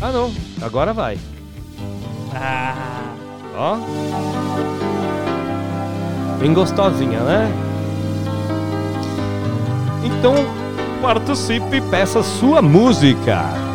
[0.00, 0.32] Ah, não.
[0.60, 1.18] Agora vai.
[2.34, 3.14] Ah,
[3.60, 3.76] Ó.
[6.38, 7.52] Bem gostosinha, né?
[10.04, 10.34] Então,
[11.02, 13.67] participe e peça sua música.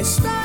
[0.00, 0.39] estar.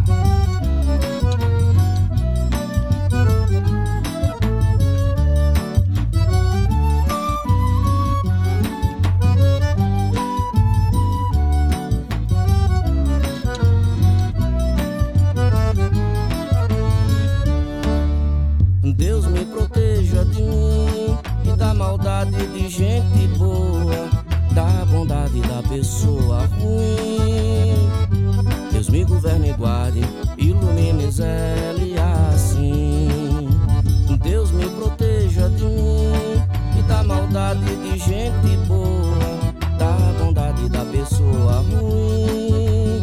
[41.58, 43.02] Ruim.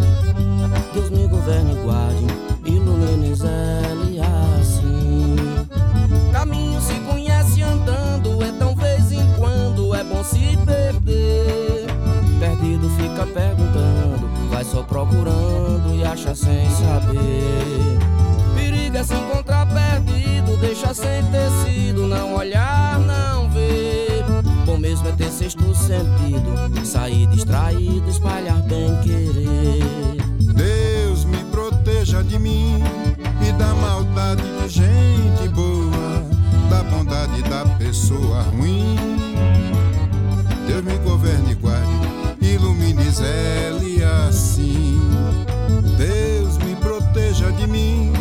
[0.94, 2.26] Deus me governe e guarde,
[2.66, 3.82] ilumine Zé
[4.60, 5.36] assim.
[6.32, 11.88] Caminho se conhece andando, então vez em quando é bom se perder.
[12.40, 17.98] Perdido fica perguntando, vai só procurando e acha sem saber.
[18.56, 23.97] Perigo é se encontrar perdido, deixa sem tecido, não olhar, não ver.
[24.88, 29.84] Mesmo é ter sexto sentido, sair distraído, espalhar bem querer.
[30.40, 32.82] Deus me proteja de mim
[33.46, 36.24] e da maldade de gente boa,
[36.70, 38.96] da bondade da pessoa ruim.
[40.66, 41.92] Deus me governe e guarde,
[42.40, 43.74] ilumine Zé
[44.30, 45.02] assim.
[45.98, 48.14] Deus me proteja de mim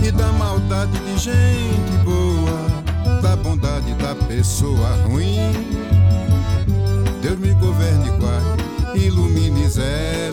[0.00, 6.03] e da maldade de gente boa, da bondade da pessoa ruim.
[7.34, 10.30] Deus me governe e guarde, ilumine Zé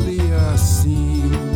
[0.54, 1.51] assim.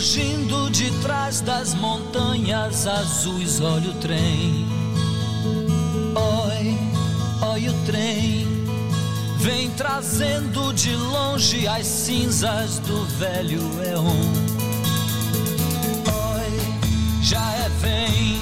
[0.00, 3.60] Surgindo de trás das montanhas azuis.
[3.60, 4.66] Olha o trem.
[6.16, 8.46] Oi, oi o trem
[9.36, 14.06] vem trazendo de longe as cinzas do velho Eon.
[16.32, 18.40] Oi, já é vem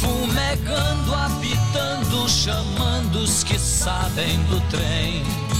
[0.00, 5.51] fumegando, apitando, chamando os que sabem do trem.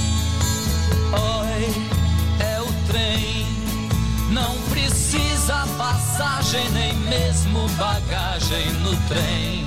[4.33, 9.67] Não precisa passagem, nem mesmo bagagem no trem.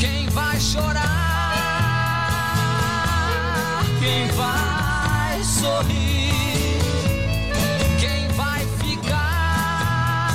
[0.00, 1.04] Quem vai chorar?
[4.00, 6.80] Quem vai sorrir?
[8.00, 10.28] Quem vai ficar?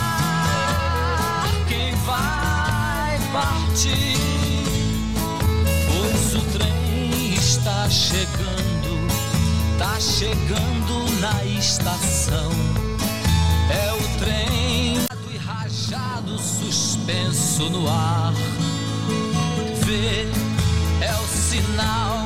[1.67, 4.17] Quem vai partir?
[5.85, 8.62] Pois o trem está chegando,
[9.93, 12.51] tá chegando na estação.
[13.69, 14.97] É o trem
[15.31, 18.33] e rajado suspenso no ar.
[19.85, 20.25] Vê,
[21.05, 22.17] é o sinal,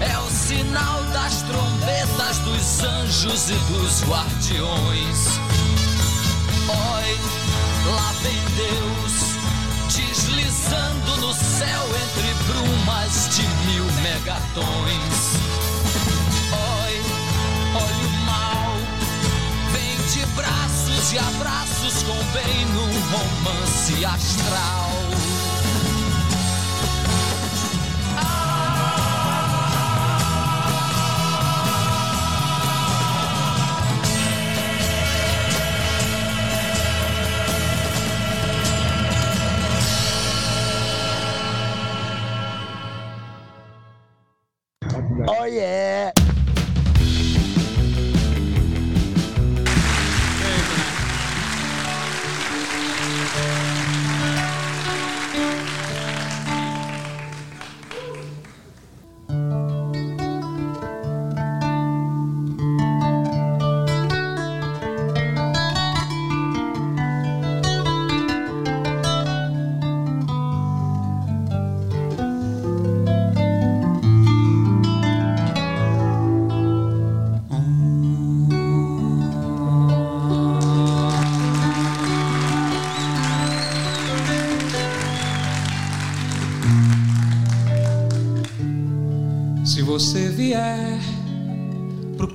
[0.00, 5.38] é o sinal das trombetas dos anjos e dos guardiões.
[6.68, 7.18] Oi,
[7.90, 9.32] lá vem Deus
[9.94, 15.51] deslizando no céu entre brumas de mil megatons.
[20.42, 25.51] Vem de braços e abraços com bem num romance astral.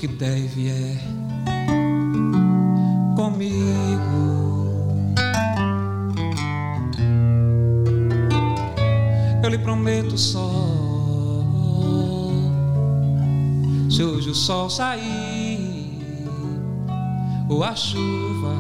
[0.07, 0.97] Que deve é
[3.15, 3.57] comigo,
[9.43, 10.65] eu lhe prometo sol.
[13.89, 15.99] Se hoje o sol sair
[17.49, 18.55] ou a chuva.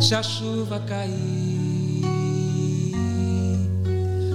[0.00, 1.66] Se a chuva cair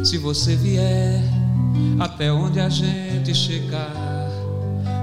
[0.03, 1.40] Se você vier
[1.99, 3.93] até onde a gente chegar,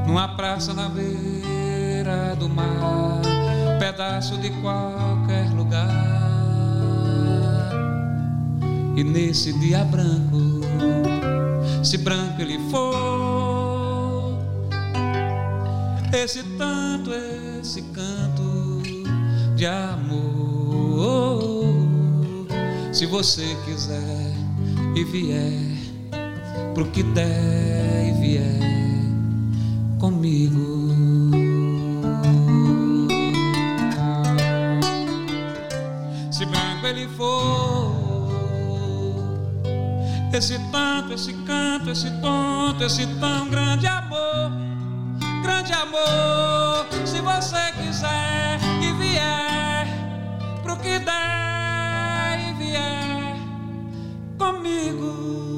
[0.07, 3.21] numa praça na beira do mar,
[3.79, 5.89] pedaço de qualquer lugar.
[8.97, 10.61] E nesse dia branco,
[11.85, 14.39] se branco ele for,
[16.13, 17.13] esse tanto,
[17.61, 18.83] esse canto
[19.55, 20.29] de amor.
[22.93, 24.33] Se você quiser
[24.97, 25.78] e vier
[26.79, 28.61] pro que der e vier
[29.99, 30.95] comigo.
[36.31, 38.31] Se branco ele for,
[40.33, 44.53] esse tanto, esse canto, esse tonto, esse tão grande amor,
[45.43, 46.87] grande amor.
[47.05, 49.89] Se você quiser e vier
[50.63, 53.37] pro que der e vier
[54.39, 54.69] comigo.
[54.69, 55.58] Comigo.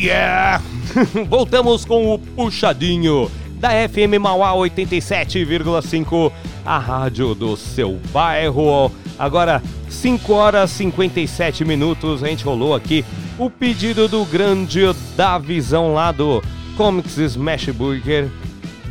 [0.00, 0.62] Yeah!
[1.28, 6.32] Voltamos com o puxadinho da FM Mauá 87,5,
[6.64, 8.90] a rádio do seu bairro.
[9.18, 13.04] Agora, 5 horas e 57 minutos, a gente rolou aqui
[13.38, 14.80] o pedido do grande
[15.14, 16.42] da visão lá do
[16.76, 18.28] Comics Smash Burger.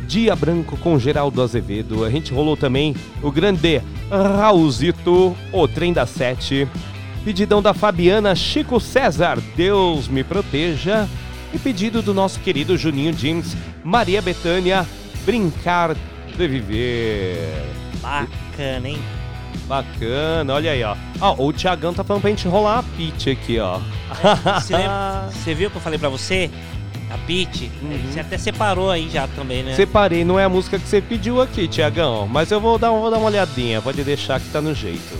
[0.06, 2.04] Dia Branco com Geraldo Azevedo.
[2.04, 3.80] A gente rolou também o grande
[4.10, 6.66] Raulzito, o trem da sete.
[7.24, 11.08] Pedidão da Fabiana Chico César, Deus me proteja.
[11.52, 14.86] E pedido do nosso querido Juninho James, Maria Betânia,
[15.26, 15.96] Brincar
[16.36, 17.52] de Viver.
[18.00, 18.98] Bacana, hein?
[19.66, 20.94] Bacana, olha aí, ó.
[21.20, 23.80] Ó, o Thiagão tá falando pra gente rolar a pitch aqui, ó.
[24.60, 26.48] Você, lembra- você viu que eu falei pra você?
[27.12, 27.68] A Pete?
[28.12, 29.74] Você até separou aí já também, né?
[29.74, 33.10] Separei, não é a música que você pediu aqui, Tiagão, mas eu vou dar, vou
[33.10, 35.18] dar uma olhadinha, pode deixar que tá no jeito.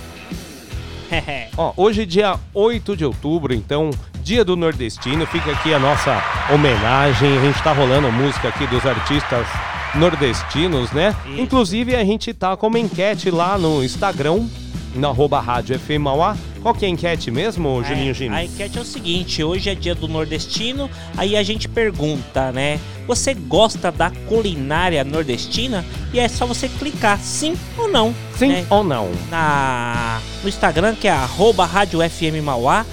[1.57, 3.91] Ó, hoje dia 8 de outubro, então,
[4.23, 8.85] dia do nordestino, fica aqui a nossa homenagem, a gente tá rolando música aqui dos
[8.87, 9.47] artistas
[9.95, 11.15] nordestinos, né?
[11.37, 14.47] Inclusive a gente tá com uma enquete lá no Instagram,
[14.95, 16.37] na arroba rádio FM Mauá.
[16.63, 18.37] Qual que é a enquete mesmo, Julinho É?
[18.37, 22.79] A enquete é o seguinte, hoje é dia do nordestino, aí a gente pergunta, né?
[23.07, 25.85] Você gosta da culinária nordestina?
[26.13, 28.15] E é só você clicar sim ou não.
[28.37, 28.67] Sim né?
[28.69, 29.11] ou não?
[29.31, 32.85] Na, no Instagram, que é arroba rádio FM Mauá,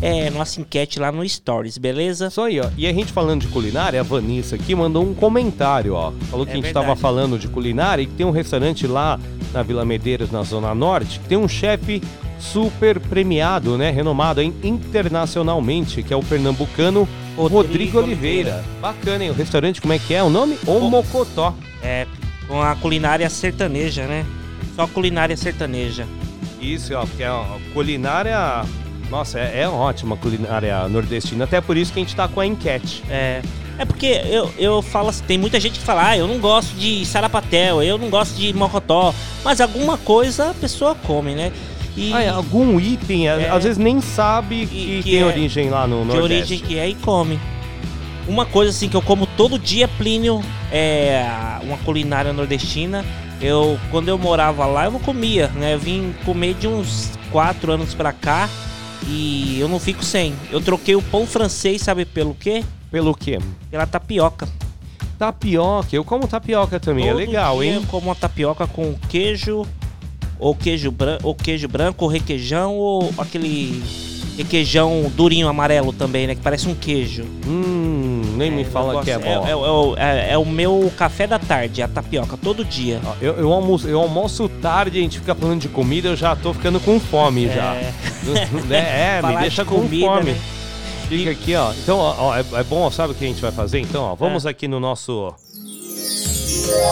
[0.00, 2.26] é nossa enquete lá no Stories, beleza?
[2.28, 2.68] Isso aí, ó.
[2.76, 6.12] E a gente falando de culinária, a Vanessa aqui mandou um comentário, ó.
[6.30, 6.86] Falou que É a gente verdade.
[6.86, 9.18] tava falando de culinária e que tem um restaurante lá
[9.52, 12.02] na Vila Medeiros, na Zona Norte, que tem um chefe
[12.38, 13.90] super premiado, né?
[13.90, 18.64] Renomado hein, internacionalmente, que é o pernambucano Rodrigo, Oliveira.
[18.80, 19.30] Bacana, hein?
[19.30, 20.58] O restaurante, como é que é o nome?
[20.66, 21.54] O Mocotó.
[21.82, 22.06] É,
[22.48, 24.24] com a culinária sertaneja, né?
[24.74, 26.06] Só culinária sertaneja.
[26.60, 28.64] Isso, ó, porque a culinária.
[29.10, 31.44] Nossa, é, é ótima a culinária nordestina.
[31.44, 33.02] Até por isso que a gente tá com a enquete.
[33.08, 33.42] É.
[33.78, 36.74] É porque eu, eu falo assim, tem muita gente que fala, ah, eu não gosto
[36.76, 39.14] de sarapatel, eu não gosto de mocotó,
[39.44, 41.52] mas alguma coisa a pessoa come, né?
[41.96, 43.48] E Ah, é, algum item, É.
[43.48, 46.22] às vezes nem sabe que, que tem é- origem lá no de Nordeste.
[46.54, 47.38] origem que é e come.
[48.28, 51.24] Uma coisa assim que eu como todo dia, Plínio, é
[51.62, 53.04] uma culinária nordestina.
[53.40, 55.74] Eu, quando eu morava lá, eu não comia, né?
[55.74, 58.48] Eu vim comer de uns quatro anos pra cá
[59.06, 60.34] e eu não fico sem.
[60.50, 62.64] Eu troquei o pão francês, sabe pelo quê?
[62.90, 63.38] Pelo quê?
[63.70, 64.48] Pela tapioca.
[65.18, 67.74] Tapioca, eu como tapioca também, é Todo legal, dia hein?
[67.76, 69.66] Eu como uma tapioca com queijo,
[70.38, 73.82] ou queijo, bran ou queijo branco, ou requeijão, ou aquele
[74.36, 76.34] requeijão durinho amarelo também, né?
[76.34, 77.24] Que parece um queijo.
[77.46, 79.46] Hum, nem me eu fala que é bom.
[79.46, 83.00] É, é o- é- é o meu café da tarde, a tapioca, todo dia.
[83.20, 86.52] Eu, eu, almoço, eu almoço tarde, a gente fica falando de comida, eu já tô
[86.52, 87.74] ficando com fome já.
[88.70, 90.32] É, é, me deixa de com comida, fome.
[90.32, 90.38] né?
[91.08, 91.72] Fica aqui, ó.
[91.72, 93.78] Então, ó, é, é bom, sabe o que a gente vai fazer?
[93.78, 94.48] Então, ó, vamos É.
[94.50, 95.32] aqui no nosso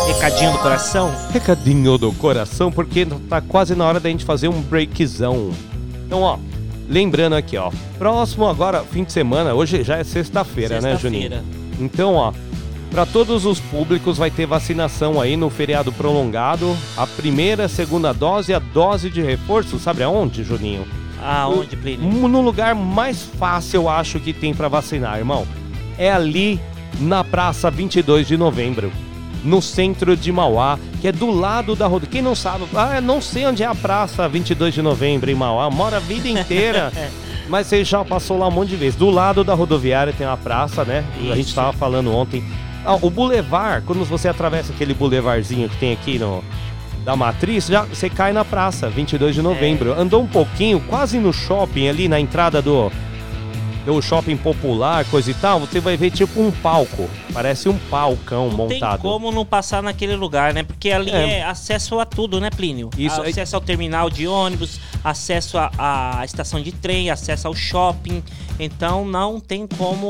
[0.06, 1.14] Recadinho do coração?
[1.32, 5.50] recadinho do coração, porque tá quase na hora da gente fazer um breakzão.
[6.06, 6.38] Então, ó,
[6.88, 11.36] lembrando aqui, ó, próximo agora, fim de semana, hoje já é sexta-feira, né, Sexta-feira.
[11.36, 11.64] Juninho?
[11.80, 12.32] Então, ó,
[12.90, 16.76] Para todos os públicos vai ter vacinação aí no feriado prolongado.
[16.96, 20.86] A primeira, segunda dose e a dose de reforço, sabe aonde, Juninho?
[21.20, 22.08] Aonde, Plínio?
[22.28, 25.44] No lugar mais fácil, eu acho que tem para vacinar, irmão.
[25.98, 26.60] É ali
[27.00, 28.92] na Praça 22 de Novembro,
[29.44, 32.10] no centro de Mauá, que é do lado da rodovia.
[32.10, 35.70] Quem não sabe, ah, não sei onde é a Praça 22 de Novembro em Mauá,
[35.70, 36.90] mora a vida inteira.
[37.48, 38.96] Mas você já passou lá um monte de vezes.
[38.96, 41.04] Do lado da rodoviária tem uma praça, né?
[41.30, 41.54] A gente Isso.
[41.54, 42.42] tava falando ontem.
[42.86, 46.42] Ah, o Boulevard, quando você atravessa aquele boulevardzinho que tem aqui no
[47.04, 49.92] da Matriz, já você cai na praça, 22 de novembro.
[49.92, 52.90] Andou um pouquinho, quase no shopping ali na entrada do
[53.84, 57.08] do shopping popular, coisa e tal, você vai ver tipo um palco.
[57.32, 59.00] Parece um palcão Tem montado.
[59.02, 60.62] como não passar naquele lugar, né?
[60.62, 61.38] Porque ali É.
[61.40, 62.88] é, acesso a tudo, né, Plínio?
[62.96, 68.22] Isso aí- Acesso ao terminal de ônibus, acesso à estação de trem, acesso ao shopping.
[68.58, 70.08] Então não tem como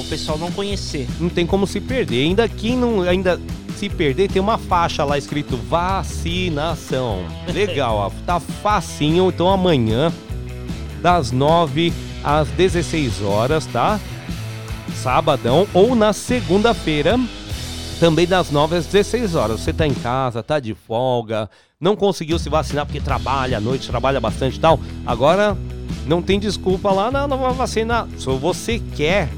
[0.00, 1.06] o pessoal não conhecer.
[1.18, 2.22] Não tem como se perder.
[2.24, 3.38] Ainda quem não ainda
[3.76, 7.24] se perder, tem uma faixa lá escrito vacinação.
[7.52, 8.10] Legal, ó.
[8.24, 9.28] Tá facinho.
[9.28, 10.12] Então amanhã,
[11.02, 11.92] das 9
[12.22, 13.98] às 16 horas, tá?
[14.94, 15.66] Sabadão.
[15.72, 17.18] Ou na segunda-feira,
[17.98, 19.60] também das 9 às 16 horas.
[19.60, 21.48] Você tá em casa, tá de folga,
[21.80, 24.80] não conseguiu se vacinar porque trabalha à noite, trabalha bastante e tal.
[25.06, 25.56] Agora
[26.06, 28.08] não tem desculpa lá, não, não vai vacinar.
[28.18, 29.28] Se você quer,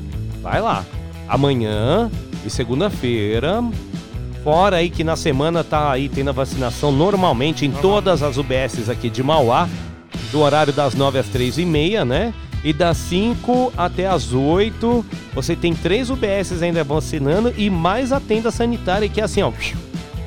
[0.40, 0.84] vai lá.
[1.28, 2.10] Amanhã
[2.44, 3.62] e segunda-feira.
[4.42, 8.90] Fora aí que na semana tá aí tendo a vacinação normalmente em todas as UBSs
[8.90, 9.68] aqui de Mauá,
[10.32, 12.34] do horário das 9 às 3 e meia, né?
[12.64, 15.04] E das 5 até as 8,
[15.34, 19.52] você tem três UBSs ainda vacinando e mais a tenda sanitária que é assim, ó.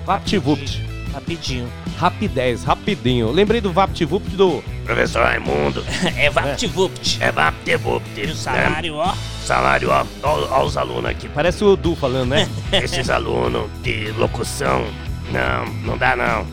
[0.05, 0.81] VaptVupt.
[1.13, 1.67] Rapidinho.
[1.97, 3.31] Rapidez, rapidinho.
[3.31, 5.83] Lembrei do VaptVupt do Professor Raimundo.
[6.17, 7.19] É VaptVupt.
[7.21, 8.19] É VaptVupt.
[8.19, 9.13] E o salário, ó.
[9.45, 10.05] Salário, ó.
[10.21, 11.29] Ó, os alunos aqui.
[11.29, 12.49] Parece o Du falando, né?
[12.71, 14.85] Esses alunos de locução,
[15.31, 16.45] não, não dá não.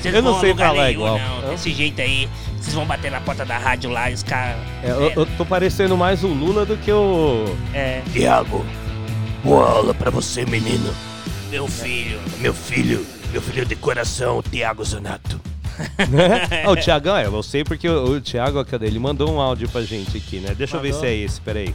[0.00, 1.18] Vocês Eu não sei falar nenhum, igual.
[1.18, 1.50] Não.
[1.50, 2.28] Desse jeito aí,
[2.60, 4.56] vocês vão bater na porta da rádio lá e os caras.
[4.82, 7.44] É, eu, eu tô parecendo mais o Lula do que o.
[7.72, 8.02] É.
[8.12, 8.64] Tiago,
[9.44, 10.92] boa aula pra você, menino.
[11.50, 15.40] Meu filho, meu filho, meu filho de coração, Tiago Zanato.
[16.64, 18.86] ah, o Tiagão, é, eu sei porque o, o Tiago, cadê?
[18.86, 20.54] Ele mandou um áudio pra gente aqui, né?
[20.56, 21.00] Deixa eu ver Mandou.
[21.02, 21.74] se é esse, peraí.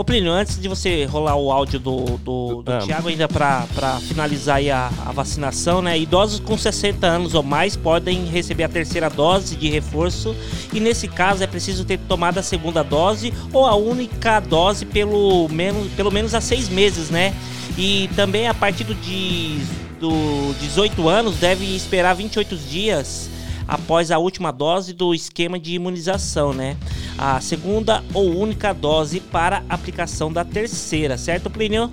[0.00, 2.78] Ô Plínio, antes de você rolar o áudio do, do, do Ah.
[2.78, 3.66] Thiago, ainda pra
[4.08, 5.98] finalizar aí a, a vacinação, né?
[5.98, 10.34] Idosos com 60 anos ou mais podem receber a terceira dose de reforço
[10.72, 15.46] e nesse caso é preciso ter tomado a segunda dose ou a única dose pelo
[15.50, 17.34] menos, pelo menos há seis meses, né?
[17.76, 19.58] E também a partir do, de,
[20.00, 23.28] do 18 anos deve esperar 28 dias
[23.68, 26.74] após a última dose do esquema de imunização, né?
[27.18, 31.90] A segunda ou única dose para aplicação da terceira, certo, Plínio?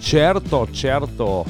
[0.00, 1.46] Certo, certo.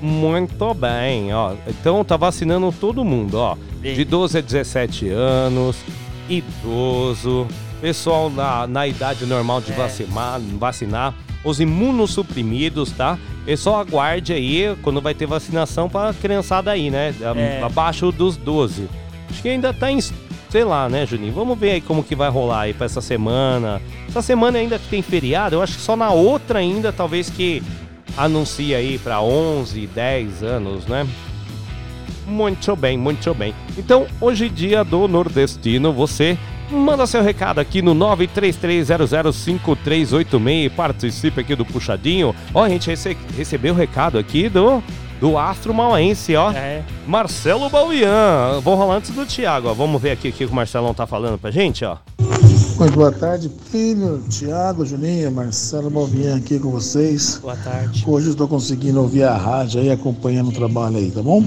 [0.00, 1.54] Muito bem, ó.
[1.66, 3.56] Então tá vacinando todo mundo, ó.
[3.80, 5.76] De 12 a 17 anos,
[6.28, 7.46] idoso,
[7.80, 11.14] pessoal na, na idade normal de vacinar, vacinar,
[11.44, 13.18] os imunossuprimidos, tá?
[13.46, 17.14] E só aguarde aí quando vai ter vacinação pra criançada aí, né?
[17.36, 17.62] É.
[17.62, 18.88] Abaixo dos 12.
[19.30, 19.98] Acho que ainda tá em.
[20.56, 21.34] Sei lá, né, Juninho?
[21.34, 23.78] Vamos ver aí como que vai rolar aí pra essa semana.
[24.08, 27.62] Essa semana ainda que tem feriado, eu acho que só na outra ainda, talvez que
[28.16, 31.06] anuncia aí pra 11, 10 anos, né?
[32.26, 33.54] Muito bem, muito bem.
[33.76, 36.38] Então, hoje dia do nordestino, você
[36.70, 42.34] manda seu recado aqui no 933005386 e participe aqui do Puxadinho.
[42.54, 44.82] Ó, a gente rece recebeu o recado aqui do
[45.20, 46.50] do Astro Mauense, ó.
[46.52, 46.82] É.
[47.06, 48.60] Marcelo Bauian.
[48.62, 49.74] Vou rolar antes do Thiago, ó.
[49.74, 51.96] Vamos ver aqui o que o Marcelão tá falando pra gente, ó.
[52.78, 57.38] Muito boa tarde, Plínio, Tiago, Juninho, Marcelo Balbian aqui com vocês.
[57.40, 58.04] Boa tarde.
[58.06, 61.42] Hoje eu estou conseguindo ouvir a rádio aí, acompanhando o trabalho aí, tá bom?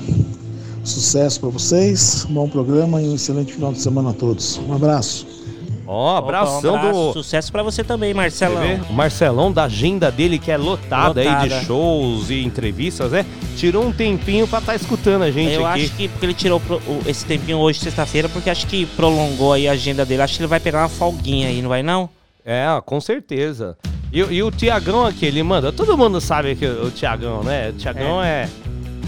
[0.84, 4.60] Sucesso para vocês, bom programa e um excelente final de semana a todos.
[4.68, 5.28] Um abraço.
[5.92, 7.14] Ó, abração Opa, um abraço, do.
[7.14, 8.80] Sucesso pra você também, Marcelão.
[8.88, 11.48] O Marcelão da agenda dele, que é lotada, aí Lotada.
[11.62, 13.26] de shows e entrevistas, né?
[13.58, 15.86] Tirou um tempinho pra estar escutando a gente Eu aqui.
[15.86, 19.54] acho que porque ele tirou pro- o- esse tempinho hoje, sexta-feira, porque acho que prolongou
[19.54, 20.22] aí a agenda dele.
[20.22, 22.08] Acho que ele vai pegar uma folguinha aí, não vai não?
[22.46, 23.76] É, com certeza.
[24.14, 25.72] E, e o Tiagão aqui, ele manda.
[25.72, 27.70] Todo mundo sabe que o Tiagão, né?
[27.70, 28.48] O Tiagão é.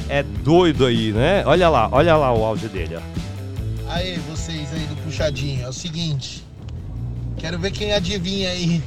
[0.10, 1.44] é doido aí, né?
[1.46, 3.22] Olha lá, olha lá o áudio dele, ó.
[3.88, 6.44] Aí, vocês aí do Puxadinho, é o seguinte.
[7.42, 8.84] Quero ver quem adivinha aí.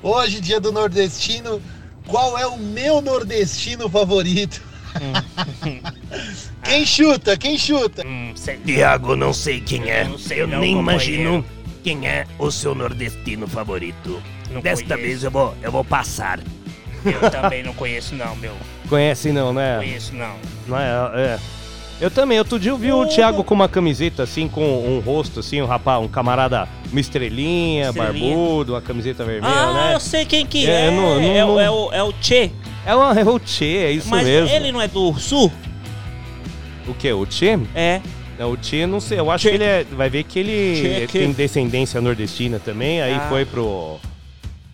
[0.00, 1.60] Hoje, dia do nordestino,
[2.06, 4.62] qual é o meu nordestino favorito?
[6.62, 7.36] quem chuta?
[7.36, 8.04] Quem chuta?
[8.64, 10.02] Tiago, não sei quem é.
[10.04, 11.44] Eu não sei eu não, nem imagino
[11.82, 14.22] quem é o seu nordestino favorito.
[14.48, 15.08] Não Desta conheço.
[15.08, 16.38] vez eu vou, eu vou passar.
[17.04, 18.54] Eu também não conheço, não, meu.
[18.88, 19.78] Conhece não, né?
[19.78, 20.36] Conheço, não.
[20.68, 21.38] Não é, é.
[22.00, 25.40] Eu também, outro dia eu vi o Thiago com uma camiseta assim, com um rosto
[25.40, 28.34] assim, um rapaz, um camarada, uma estrelinha, Estrelinha.
[28.36, 29.94] barbudo, uma camiseta vermelha, Ah, né?
[29.94, 30.88] eu sei quem que É, é.
[30.88, 32.50] eu não- não- é, o- não- é o, é o Che.
[32.86, 34.48] É o, é o Tchê, é isso Mas mesmo.
[34.56, 35.52] ele não é do Sul?
[36.88, 37.12] O que?
[37.12, 37.58] O Tchê?
[37.74, 38.00] É.
[38.38, 39.18] Não, o Tchê, não sei.
[39.20, 39.84] Eu acho que ele é.
[39.92, 43.26] Vai ver que ele Tchê, tem que- descendência nordestina também, aí Ah.
[43.28, 44.00] foi pro.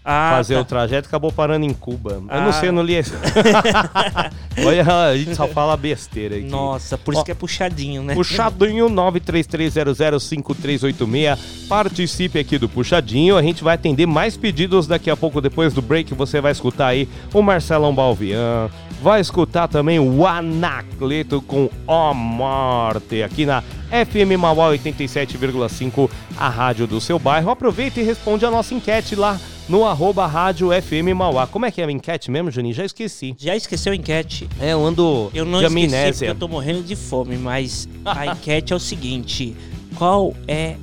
[0.09, 0.61] Ah, fazer tá.
[0.61, 2.13] o trajeto acabou parando em Cuba.
[2.13, 2.53] Eu não Ah.
[2.53, 3.11] sei, eu não li esse.
[4.65, 6.47] Olha, a gente só fala besteira aqui.
[6.47, 8.15] Nossa, por isso que é puxadinho, né?
[8.15, 11.67] Puxadinho 933005386.
[11.69, 13.37] Participe aqui do Puxadinho.
[13.37, 16.15] A gente vai atender mais pedidos daqui a pouco, depois do break.
[16.15, 18.71] Você vai escutar aí o Marcelão Balvian.
[19.03, 26.87] Vai escutar também o Anacleto com Ó Morte aqui na FM Mauá 87,5, a rádio
[26.87, 27.51] do seu bairro.
[27.51, 29.39] Aproveita e responde a nossa enquete lá
[29.69, 31.47] no arroba rádio FM Mauá.
[31.47, 32.75] Como é que é a enquete mesmo, Juninho?
[32.75, 33.35] Já esqueci.
[33.39, 34.49] Já esqueceu a enquete?
[34.59, 36.29] É, eu ando Eu não de esqueci amnésia.
[36.29, 39.55] eu tô morrendo de fome, mas a enquete é o seguinte:
[39.97, 40.77] qual é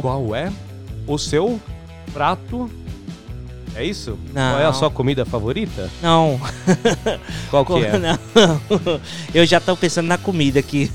[0.00, 0.52] Qual é
[1.06, 1.60] o seu
[2.12, 2.68] prato?
[3.74, 4.18] É isso?
[4.32, 4.52] Não.
[4.52, 5.88] Qual é a sua comida favorita?
[6.02, 6.40] Não.
[7.50, 7.98] Qual que é?
[7.98, 8.18] Não.
[9.32, 10.90] Eu já tô pensando na comida aqui.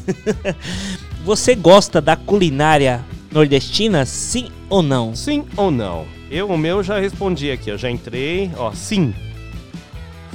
[1.25, 5.15] Você gosta da culinária nordestina, sim ou não?
[5.15, 6.05] Sim ou não?
[6.29, 7.69] Eu, o meu, já respondi aqui.
[7.69, 8.51] Eu já entrei.
[8.57, 9.13] Ó, sim.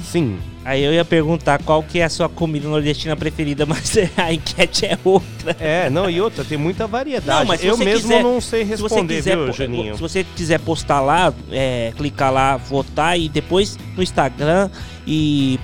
[0.03, 0.37] Sim.
[0.63, 4.85] Aí eu ia perguntar qual que é a sua comida nordestina preferida, mas a enquete
[4.85, 5.55] é outra.
[5.59, 7.57] É, não, e outra, tem muita variedade.
[7.57, 9.95] se eu você mesmo quiser- não sei se responder, quiser viu, Juninho?
[9.95, 14.69] Se você quiser postar lá, é, clicar lá, votar e depois no Instagram
[15.07, 15.59] e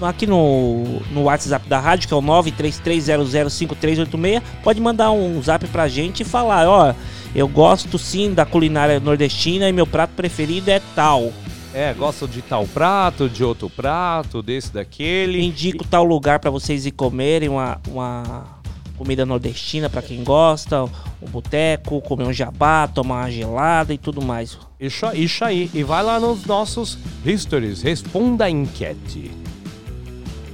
[0.00, 5.88] aqui no, no WhatsApp da rádio, que é o 933005386, pode mandar um zap pra
[5.88, 6.94] gente e falar, ó,
[7.34, 11.32] eu gosto sim da culinária nordestina e meu prato preferido é tal.
[11.74, 15.44] É, gosto de tal prato, de outro prato, desse, daquele.
[15.44, 18.58] Indico tal lugar pra vocês ir comerem uma, uma
[18.96, 24.20] comida nordestina pra quem gosta, um boteco, comer um jabá, tomar uma gelada e tudo
[24.22, 24.58] mais.
[24.80, 25.70] Isso, isso aí.
[25.74, 29.30] E vai lá nos nossos histories, responda a enquete.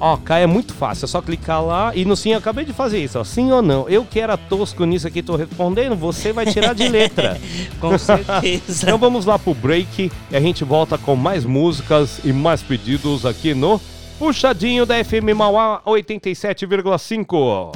[0.07, 2.74] Ó, Kai, é muito fácil, é só clicar lá e no sim, eu acabei de
[2.74, 3.88] fazer isso, ó, sim ou não.
[3.88, 7.40] Eu que era tosco nisso aqui, tô respondendo, você vai tirar de letra.
[7.80, 8.84] Com certeza.
[8.84, 13.24] então vamos lá pro break e a gente volta com mais músicas e mais pedidos
[13.24, 13.80] aqui no
[14.18, 17.74] Puxadinho da FM Mauá 87,5.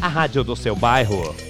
[0.00, 1.49] A rádio do seu bairro.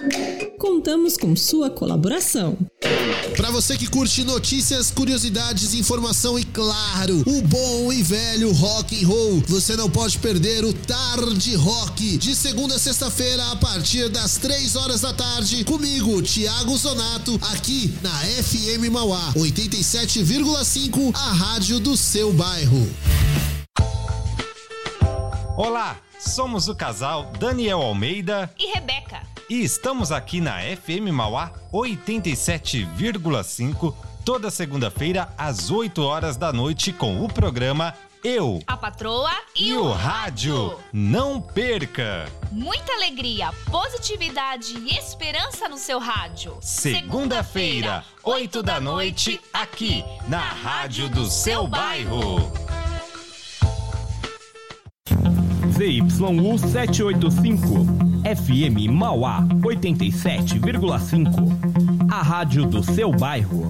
[0.60, 2.58] Contamos com sua colaboração.
[3.36, 9.08] Para você que curte notícias, curiosidades, informação e claro, o bom e velho rock and
[9.08, 14.38] roll, você não pode perder o Tarde Rock de segunda a sexta-feira a partir das
[14.38, 21.96] 3 horas da tarde comigo, Thiago Zonato, aqui na FM Mauá 87,5, a rádio do
[21.96, 22.90] seu bairro.
[25.56, 29.22] Olá, somos o casal Daniel Almeida E Rebeca.
[29.48, 33.94] e estamos aqui na FM Mauá 87,5
[34.26, 37.94] toda segunda-feira às 8 horas da noite com o programa
[38.24, 40.80] Eu A patroa e, e o rádio.
[40.94, 42.26] Não perca!
[42.54, 46.56] Muita alegria, positividade e esperança no seu rádio.
[46.62, 52.50] Segunda-feira, 8 da noite, aqui na Rádio do seu bairro.
[55.74, 57.86] ZYU 785,
[58.24, 62.08] FM Mauá 87,5.
[62.10, 63.70] A rádio do seu bairro.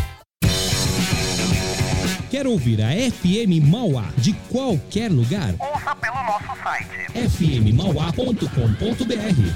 [2.31, 5.53] Quer ouvir a FM Mauá de qualquer lugar?
[5.59, 8.47] Ouça pelo nosso site fmmauá.com.br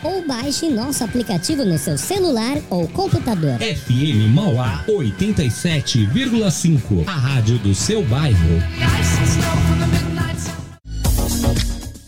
[0.03, 3.57] Ou baixe nosso aplicativo no seu celular ou computador.
[3.59, 7.07] FM Mauá 87,5.
[7.07, 8.61] A rádio do seu bairro.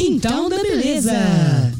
[0.00, 1.79] Quintal da Beleza.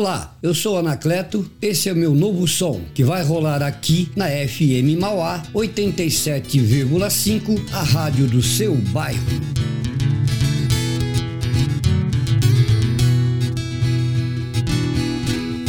[0.00, 4.98] Olá, eu sou Anacleto, esse é meu novo som que vai rolar aqui na FM
[4.98, 9.20] Mauá 87,5, a rádio do seu bairro.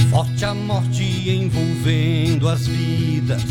[0.10, 3.41] Forte a morte envolvendo as vidas,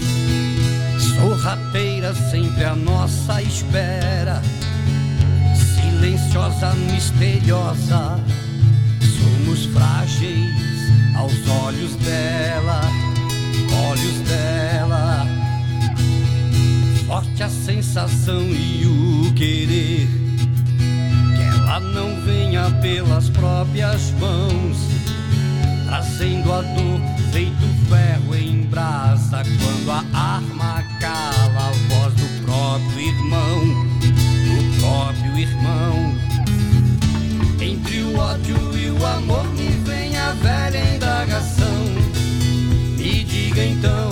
[1.15, 4.40] sorrateira sempre à nossa espera,
[5.77, 8.19] silenciosa, misteriosa,
[9.19, 10.59] somos frágeis
[11.14, 12.80] aos olhos dela,
[13.88, 15.26] olhos dela.
[17.06, 20.08] Forte a sensação e o querer
[21.36, 24.78] que ela não venha pelas próprias mãos,
[25.86, 27.00] trazendo a dor
[27.32, 33.60] feito ferro em brasa quando a arma cala a voz do próprio irmão,
[34.00, 36.14] do próprio irmão.
[37.60, 39.80] Entre o ódio e o amor me
[40.35, 41.85] velha indagação.
[42.97, 44.11] Me diga então,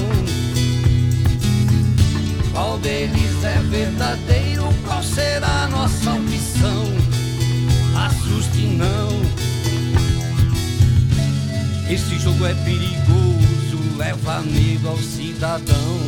[2.53, 4.69] qual deles é verdadeiro?
[4.87, 6.85] Qual será a nossa opção?
[7.97, 9.09] Assuste não.
[11.91, 15.99] Esse jogo é perigoso, leva medo ao cidadão.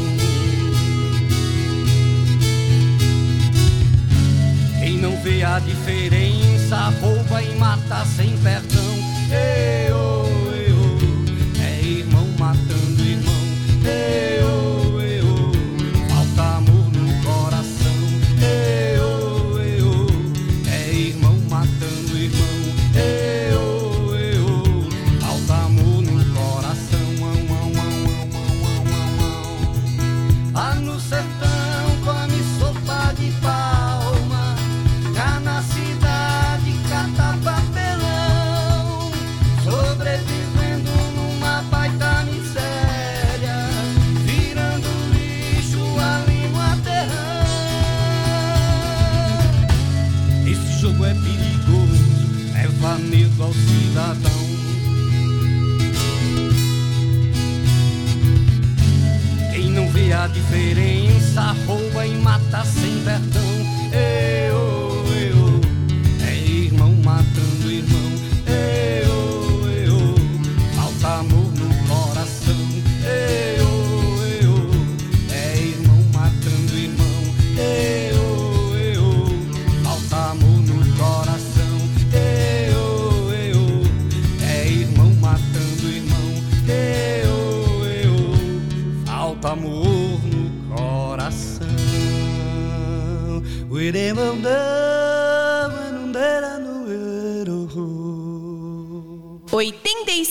[4.78, 10.72] Quem não vê a diferença rouba e mata sem perdão ei, oh, ei.
[10.72, 11.62] Oh.
[11.62, 13.42] É irmão matando irmão,
[13.84, 14.39] ei,
[60.20, 64.49] a diferença rouba e mata sem perdão.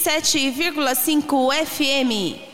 [0.09, 2.48] 107,5 FM.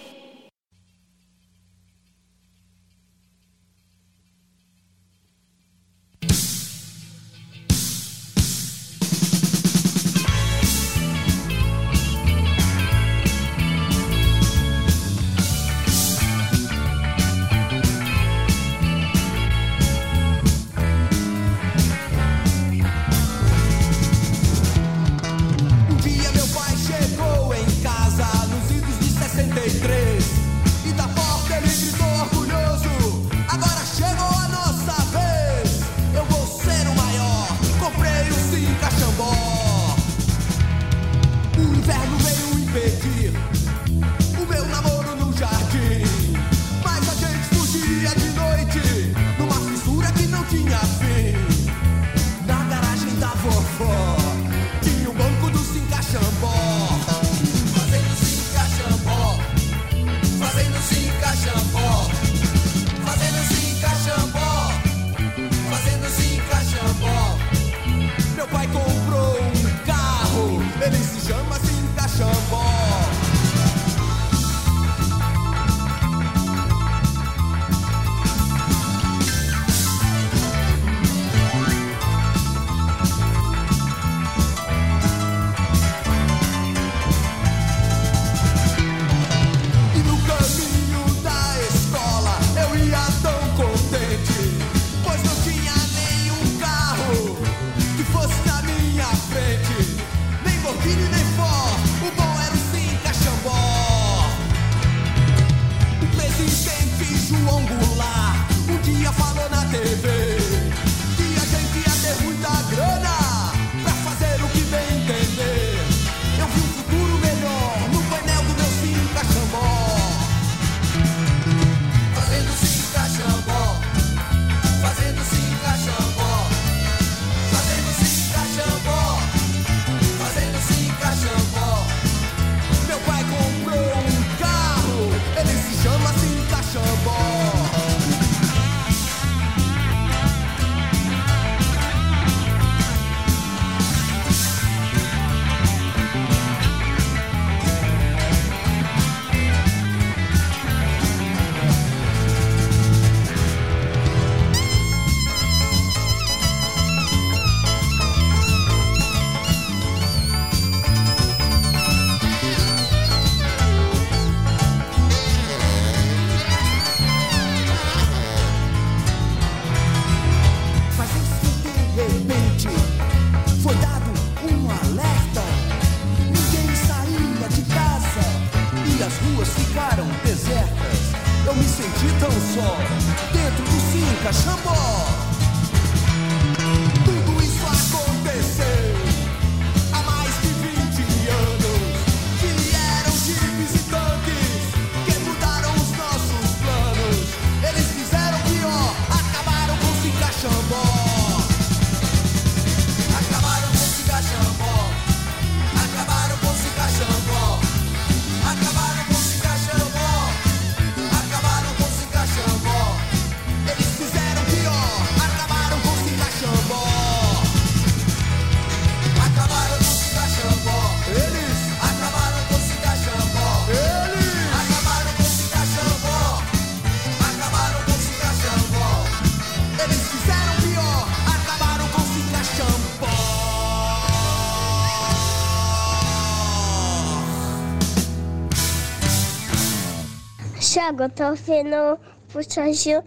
[240.88, 241.98] Eu tô ouvindo
[242.32, 243.02] Puxa Gil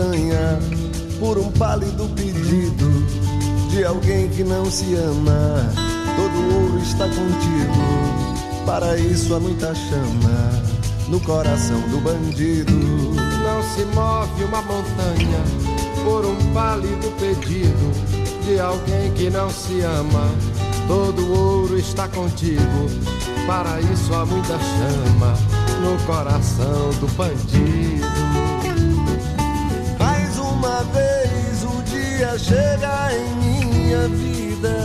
[0.00, 0.58] montanha
[1.18, 3.06] por um pálido pedido
[3.70, 5.70] de alguém que não se ama.
[6.16, 10.62] Todo ouro está contigo, para isso há muita chama
[11.08, 12.72] no coração do bandido.
[12.72, 15.44] Não se move uma montanha
[16.04, 20.28] por um pálido pedido de alguém que não se ama.
[20.88, 22.88] Todo ouro está contigo,
[23.46, 25.34] para isso há muita chama
[25.82, 27.89] no coração do bandido.
[32.20, 34.76] Dia chega em minha vida.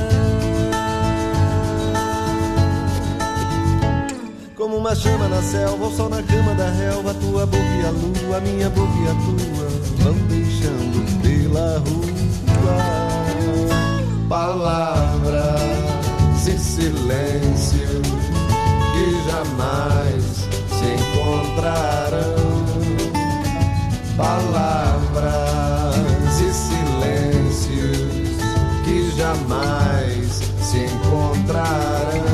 [4.56, 7.90] Como uma chama na selva, o sol na cama da relva, tua boca e a
[7.90, 9.68] lua, minha boca e a tua,
[9.98, 12.16] vão deixando pela rua
[14.30, 15.62] palavras
[16.48, 18.02] e silêncio
[18.94, 20.24] que jamais
[20.70, 22.45] se encontrarão.
[24.16, 25.66] Palavras
[26.40, 26.74] e
[28.84, 32.26] que jamais se encontrarão.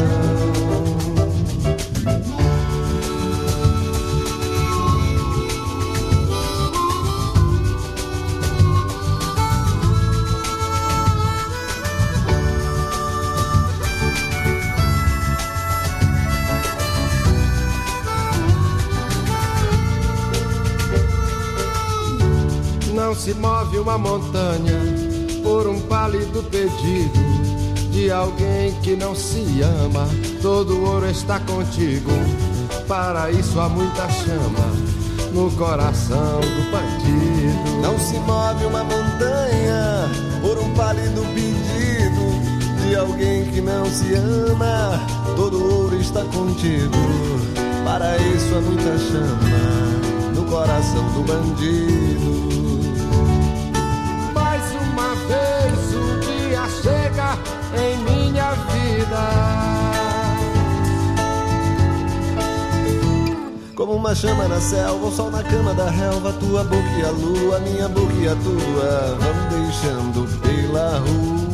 [22.94, 24.91] Não se move uma montanha
[25.52, 27.20] por um pálido pedido
[27.92, 30.08] de alguém que não se ama.
[30.42, 32.10] Todo ouro está contigo,
[32.88, 34.72] para isso há muita chama
[35.34, 37.82] no coração do bandido.
[37.82, 40.10] Não se move uma montanha
[40.42, 45.06] por um pálido pedido de alguém que não se ama.
[45.36, 46.96] Todo ouro está contigo,
[47.84, 52.31] para isso há muita chama no coração do bandido.
[63.76, 67.10] Como uma chama na selva, o sol na cama da relva, tua boca e a
[67.10, 71.52] lua, minha boca e a tua, vão deixando pela rua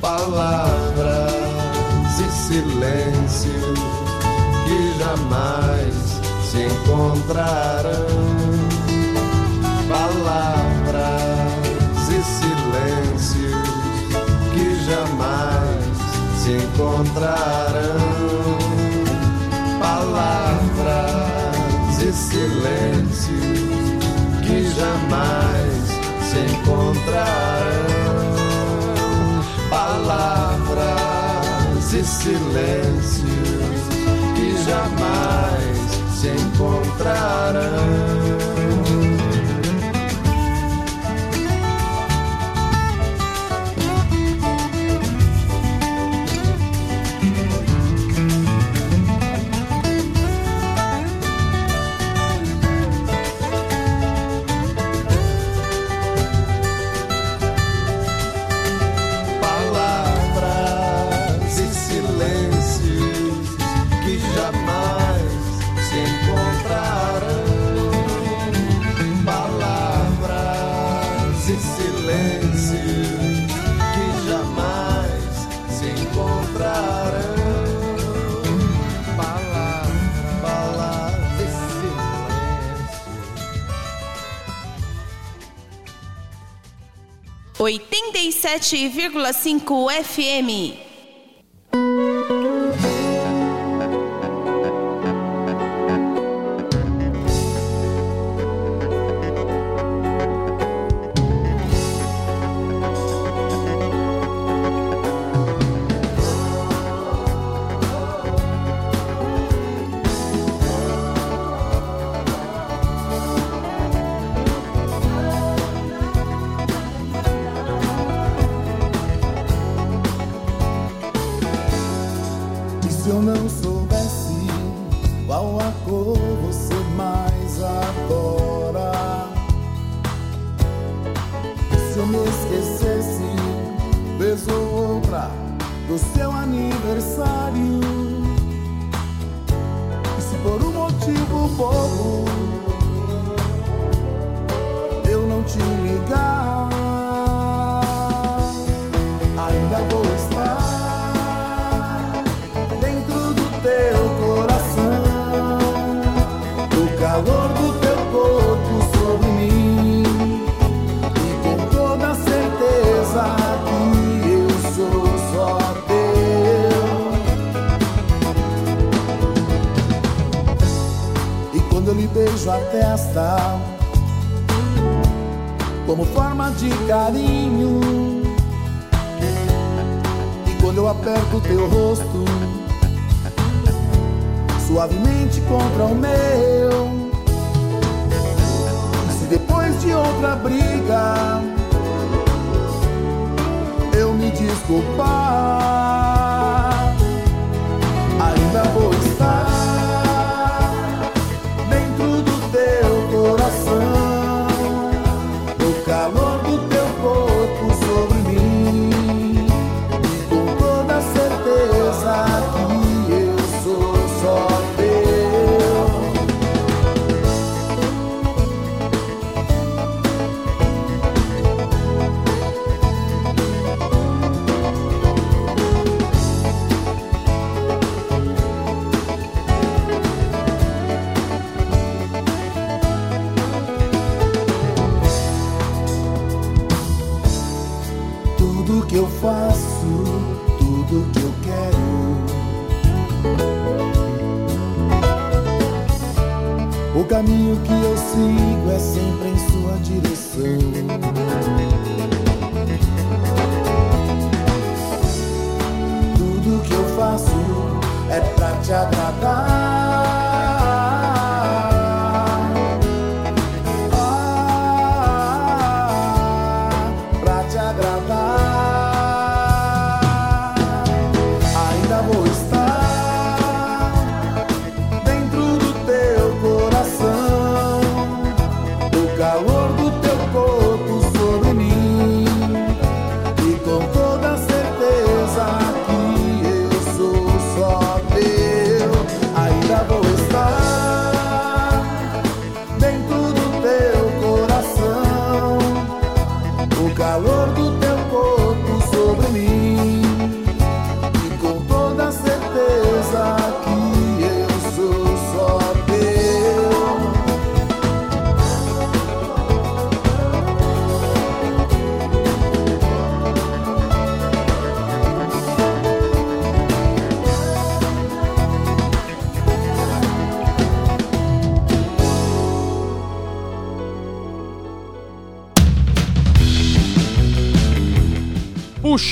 [0.00, 1.32] palavras
[2.18, 3.50] e silêncio
[4.66, 6.20] que jamais
[6.50, 8.06] se encontrarão.
[9.88, 10.71] Palavras
[16.42, 18.02] se encontrarão.
[19.78, 21.22] Palavras
[22.02, 23.60] e silêncios
[24.42, 25.86] que jamais
[26.28, 27.92] se encontrarão.
[29.70, 31.14] Palavras
[31.92, 33.82] e silêncios
[34.34, 35.78] que jamais
[36.12, 37.72] se encontrarão.
[88.42, 90.91] 87,5 FM.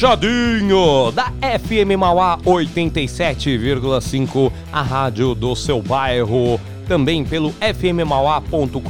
[0.01, 6.59] Puxadinho da FM Mauá 87,5, a rádio do seu bairro.
[6.89, 8.81] Também pelo fmmauá.com.br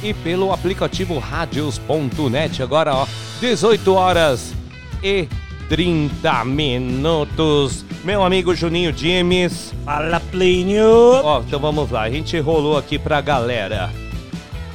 [0.00, 2.62] e pelo aplicativo radios.net.
[2.62, 3.04] Agora, ó,
[3.40, 4.54] 18 horas
[5.02, 5.26] e
[5.68, 7.84] 30 minutos.
[8.04, 9.74] Meu amigo Juninho Dimes.
[9.84, 11.20] Fala, Plínio.
[11.24, 12.02] Ó, então vamos lá.
[12.02, 13.90] A gente rolou aqui pra galera.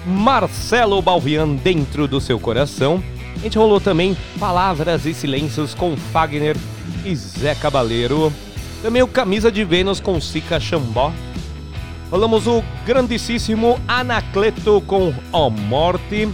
[0.05, 3.01] Marcelo Balvian dentro do seu coração.
[3.35, 6.55] A gente rolou também Palavras e Silêncios com Fagner
[7.05, 8.31] e Zé Cabaleiro.
[8.81, 11.11] Também o Camisa de Vênus com Sica Xambó.
[12.09, 16.29] Rolamos o grandíssimo Anacleto com Ó Morte.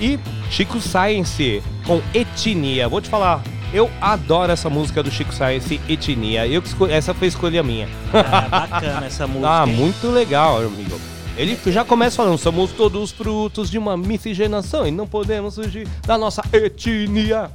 [0.00, 0.18] E
[0.50, 2.88] Chico Science com Etnia.
[2.88, 3.42] Vou te falar,
[3.72, 6.46] eu adoro essa música do Chico Science, Etnia.
[6.46, 7.86] Eu essa foi a escolha minha.
[8.12, 9.48] É bacana essa música.
[9.48, 10.98] Ah, muito legal, amigo.
[11.40, 16.18] Ele já começa falando, somos todos frutos de uma miscigenação e não podemos fugir da
[16.18, 17.50] nossa etnia.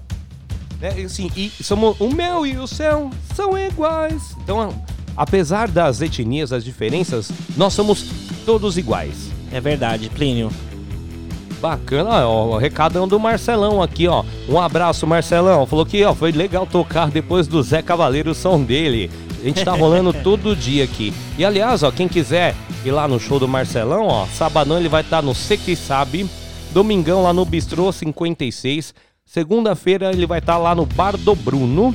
[0.82, 1.02] Né?
[1.02, 4.36] E, assim, e somos, o meu e o seu são iguais.
[4.44, 4.74] Então,
[5.16, 8.08] apesar das etnias, das diferenças, nós somos
[8.44, 9.30] todos iguais.
[9.52, 10.50] É verdade, Plínio.
[11.62, 14.24] Bacana, ó, o recadão do Marcelão aqui, ó.
[14.50, 15.64] Um abraço, Marcelão.
[15.68, 19.12] Falou que, ó, foi legal tocar depois do Zé Cavaleiro o som dele.
[19.46, 21.14] A gente tá rolando todo dia aqui.
[21.38, 25.02] E aliás, ó, quem quiser ir lá no show do Marcelão, ó, sabadão ele vai
[25.02, 26.28] estar no Cê Que Sabe,
[26.74, 28.92] domingão lá no Bistrô 56,
[29.24, 31.94] segunda-feira ele vai estar lá no Bar do Bruno,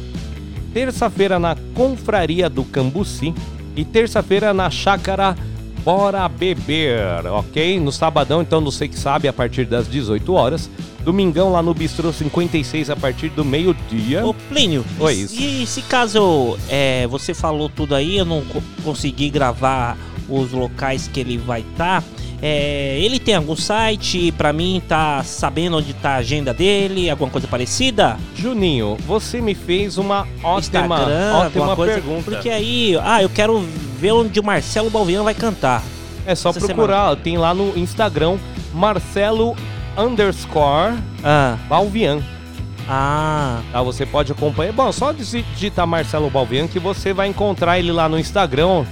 [0.73, 3.35] terça-feira na Confraria do Cambuci
[3.75, 5.37] e terça-feira na Chácara
[5.85, 7.81] Bora Beber, ok?
[7.81, 10.69] No sabadão, então, no Sei Que Sabe, a partir das 18 horas.
[11.03, 14.25] Domingão lá no Bistrô 56 a partir do meio-dia.
[14.27, 15.41] Ô, Plínio, Oi, e- isso.
[15.41, 19.97] e se caso é, você falou tudo aí, eu não co- consegui gravar
[20.31, 22.03] os locais que ele vai estar,
[22.43, 27.47] ele tem algum site pra mim tá sabendo onde tá a agenda dele, alguma coisa
[27.47, 28.17] parecida?
[28.35, 32.31] Juninho, você me fez uma ótima, Instagram, ótima coisa, pergunta.
[32.31, 33.61] Porque aí, ah, eu quero
[33.99, 35.83] ver onde o Marcelo Balviano vai cantar.
[36.27, 38.39] É só Essa procurar, tem lá no Instagram
[38.73, 39.57] Marcelo
[39.99, 40.97] underscore
[41.69, 42.21] Balvian.
[42.89, 43.61] Ah.
[43.71, 44.73] Tá, você pode acompanhar.
[44.73, 48.85] Bom, só digi- digitar Marcelo Balvian que você vai encontrar ele lá no Instagram.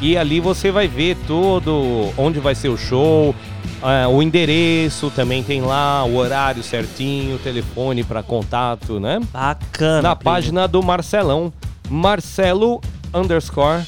[0.00, 3.34] E ali você vai ver tudo, onde vai ser o show,
[3.82, 9.20] é, o endereço também tem lá, o horário certinho, o telefone para contato, né?
[9.32, 10.02] Bacana.
[10.02, 10.32] Na primo.
[10.32, 11.52] página do Marcelão,
[11.88, 12.80] Marcelo
[13.14, 13.84] underscore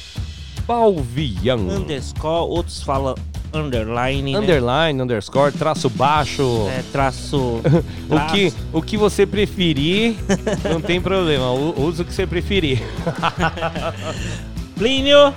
[0.65, 1.57] Balvian.
[1.57, 3.15] Underscore, outros falam
[3.53, 4.39] underline, né?
[4.39, 6.67] Underline, underscore, traço baixo.
[6.69, 7.61] É, traço.
[8.09, 10.15] o, que, o que você preferir,
[10.69, 11.51] não tem problema.
[11.51, 12.81] Usa o que você preferir.
[14.77, 15.33] Plínio.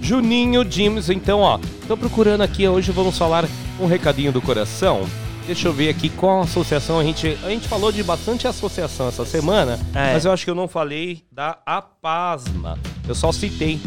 [0.00, 1.58] Juninho James, então, ó.
[1.88, 3.44] Tô procurando aqui, hoje vamos falar
[3.80, 5.06] um recadinho do coração.
[5.46, 7.38] Deixa eu ver aqui qual associação a gente.
[7.44, 10.12] A gente falou de bastante associação essa semana, É.
[10.12, 12.78] mas eu acho que eu não falei da Apasma.
[13.06, 13.78] Eu só citei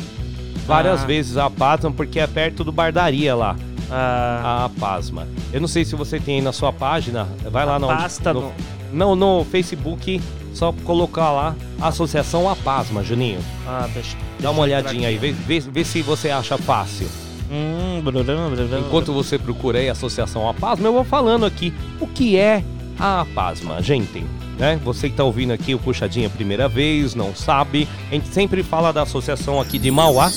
[0.65, 1.05] várias Ah.
[1.05, 3.55] vezes a Apasma porque é perto do Bardaria lá.
[3.91, 4.41] Ah.
[4.61, 5.27] A Apasma.
[5.51, 7.27] Eu não sei se você tem aí na sua página.
[7.51, 8.53] Vai lá no, pasta no,
[8.93, 10.21] não, no Facebook,
[10.59, 13.39] só colocar lá Associação Apasma, Juninho.
[13.65, 17.07] Ah, deixa, Dá uma olhadinha aí, vê, vê, vê se você acha fácil.
[17.49, 18.79] Hum, blulum, blulum.
[18.79, 22.61] Enquanto você procura aí a Associação Apasma, eu vou falando aqui o que é
[22.99, 24.25] a Apasma, gente.
[24.57, 24.77] Né?
[24.83, 28.61] Você que tá ouvindo aqui o Puxadinha a primeira vez, não sabe, a gente sempre
[28.61, 30.29] fala da associação aqui de Mauá.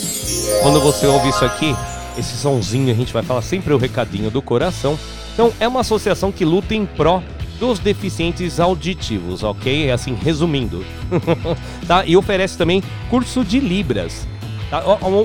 [0.63, 1.75] Quando você ouve isso aqui,
[2.17, 4.97] esse sonzinho, a gente vai falar sempre o recadinho do coração.
[5.35, 7.21] Então, é uma associação que luta em pró
[7.59, 9.89] dos deficientes auditivos, ok?
[9.89, 10.85] É assim, resumindo.
[11.87, 12.05] tá?
[12.05, 14.27] E oferece também curso de Libras.
[14.71, 14.83] Tá?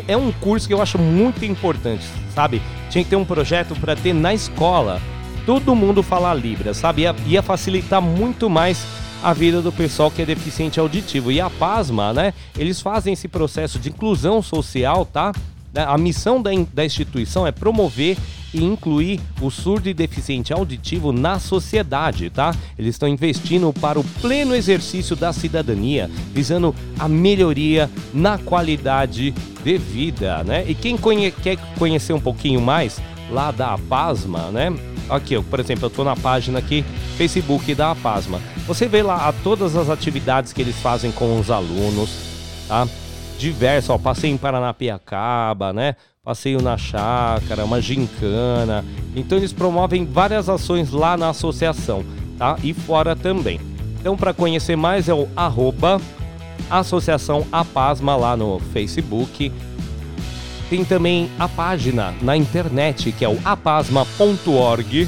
[0.08, 2.62] É um curso que eu acho muito importante, sabe?
[2.90, 5.02] Tinha que ter um projeto para ter na escola
[5.46, 7.04] todo mundo falar Libras, sabe?
[7.04, 8.86] Ia, ia facilitar muito mais
[9.24, 11.32] a vida do pessoal que é deficiente auditivo.
[11.32, 12.34] E a PASMA, né?
[12.58, 15.32] Eles fazem esse processo de inclusão social, tá?
[15.78, 18.18] Né, A missão da, da instituição é promover
[18.54, 22.56] e incluir o surdo e deficiente auditivo na sociedade, tá?
[22.80, 29.34] Eles estão investindo para o pleno exercício da cidadania, visando a melhoria na qualidade
[29.64, 30.64] de vida, né?
[30.68, 33.00] E quem conhe- quer conhecer um pouquinho mais
[33.30, 34.74] lá da APASMA, né?
[35.10, 36.84] Aqui, por exemplo, eu tô na página aqui,
[37.18, 38.42] Facebook da APASMA.
[38.66, 42.10] Você vê lá a todas as atividades que eles fazem com os alunos,
[42.68, 42.88] tá?
[43.38, 45.96] Diversos, ó, em Paranapiacaba, né?
[46.24, 48.84] Passeio na chácara, uma gincana.
[49.16, 52.04] Então eles promovem várias ações lá na associação,
[52.38, 52.58] tá?
[52.64, 53.62] E fora também.
[54.00, 56.02] Então para conhecer mais é o arroba
[56.70, 59.52] Associação Apasma lá no Facebook.
[60.70, 65.08] Tem também a página na internet que é o apasma.org.br.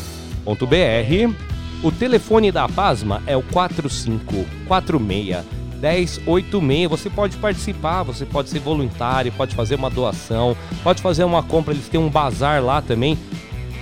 [1.82, 6.90] O telefone da Apasma é o 4546 1086.
[6.90, 11.74] Você pode participar, você pode ser voluntário, pode fazer uma doação, pode fazer uma compra.
[11.74, 13.18] Eles têm um bazar lá também,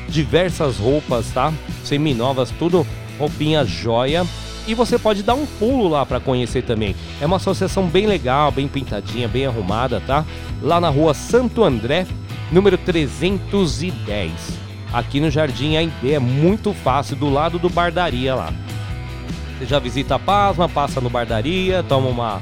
[0.07, 1.53] diversas roupas, tá?
[1.83, 2.85] Seminovas, tudo
[3.17, 4.25] roupinha joia.
[4.67, 6.93] E você pode dar um pulo lá para conhecer também.
[7.21, 10.25] É uma associação bem legal, bem pintadinha, bem arrumada, tá?
[10.61, 12.05] Lá na rua Santo André,
[12.51, 14.31] número 310.
[14.91, 18.53] Aqui no Jardim Aindê, é muito fácil, do lado do Bardaria lá.
[19.65, 22.41] Já visita a Pasma, passa no Bardaria, toma uma,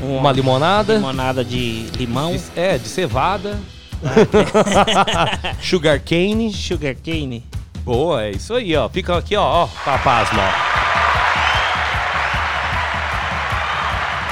[0.00, 0.94] uma limonada.
[0.94, 2.32] Limonada de limão.
[2.36, 3.58] De- é, de cevada.
[5.60, 6.52] Sugar cane.
[6.52, 7.44] Sugar cane.
[7.84, 8.88] Boa, é isso aí, ó.
[8.88, 10.42] Fica aqui, ó, ó, pra Pasma.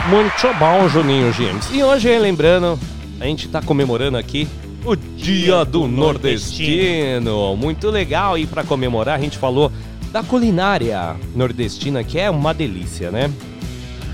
[0.09, 1.69] Muito bom, Juninho James.
[1.73, 2.78] E hoje, lembrando,
[3.20, 4.48] a gente tá comemorando aqui
[4.85, 7.55] O Dia do Nordestino.
[7.57, 8.39] Muito legal.
[8.39, 9.70] E para comemorar, a gente falou
[10.12, 13.30] da culinária nordestina, que é uma delícia, né?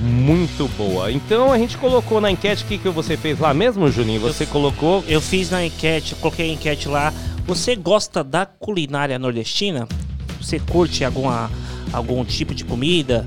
[0.01, 1.11] Muito boa.
[1.11, 4.21] Então a gente colocou na enquete o que, que você fez lá mesmo, Juninho?
[4.21, 5.03] Você colocou.
[5.09, 7.13] Eu fiz na enquete, eu coloquei a enquete lá.
[7.47, 9.89] Você gosta da culinária nordestina?
[10.41, 11.51] Você curte alguma,
[11.93, 13.27] algum tipo de comida?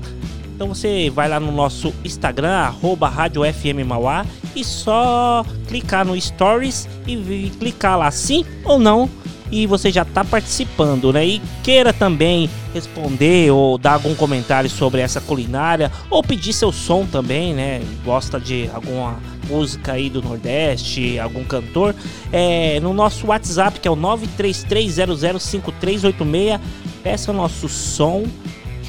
[0.54, 6.20] Então você vai lá no nosso Instagram, arroba Rádio FM Mauá, e só clicar no
[6.20, 9.08] Stories e clicar lá sim ou não.
[9.50, 11.26] E você já está participando, né?
[11.26, 17.04] E queira também responder ou dar algum comentário sobre essa culinária, ou pedir seu som
[17.04, 17.82] também, né?
[18.04, 19.18] Gosta de alguma
[19.48, 21.96] música aí do Nordeste, algum cantor,
[22.32, 26.60] é, no nosso WhatsApp, que é o 933005386,
[27.02, 28.24] peça o nosso som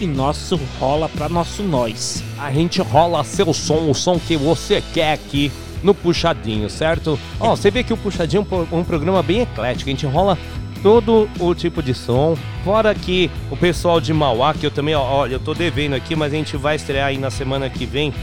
[0.02, 2.24] que nosso rola pra nosso nós.
[2.40, 5.52] A gente rola seu som, o som que você quer aqui
[5.84, 7.18] no Puxadinho, certo?
[7.40, 10.38] Ó, você vê que o Puxadinho é um- programa bem eclético, a gente rola
[10.84, 12.36] todo o tipo de som.
[12.64, 16.16] Fora que o pessoal de Mauá, que eu também, ó, olha, eu tô devendo aqui,
[16.16, 18.14] mas a gente vai estrear aí na semana que vem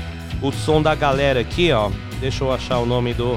[0.43, 1.90] o som da galera aqui, ó.
[2.20, 3.36] Deixa eu achar o nome do-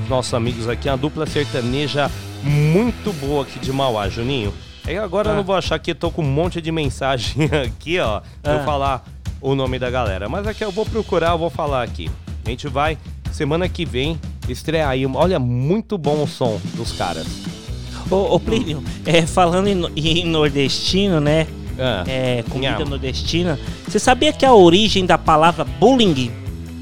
[0.00, 2.10] dos nossos amigos aqui, uma dupla sertaneja
[2.42, 4.52] muito boa aqui de Mauá, Juninho.
[4.86, 5.36] Aí agora eu Ah.
[5.36, 8.60] não vou achar que eu tô com um monte de mensagem aqui, ó, pra eu
[8.60, 8.64] Ah.
[8.64, 9.04] falar
[9.40, 10.28] o nome da galera.
[10.28, 12.10] Mas aqui eu vou procurar, eu vou falar aqui.
[12.44, 12.98] A gente vai,
[13.32, 14.18] semana que vem,
[14.48, 15.06] estrear aí.
[15.06, 17.26] Olha, muito bom o som dos caras.
[18.10, 21.46] Ô, ô Plínio, é, falando em, em nordestino, né?
[21.78, 22.04] Ah.
[22.06, 23.58] É, comida nordestina.
[23.88, 26.30] Você sabia que a origem da palavra bullying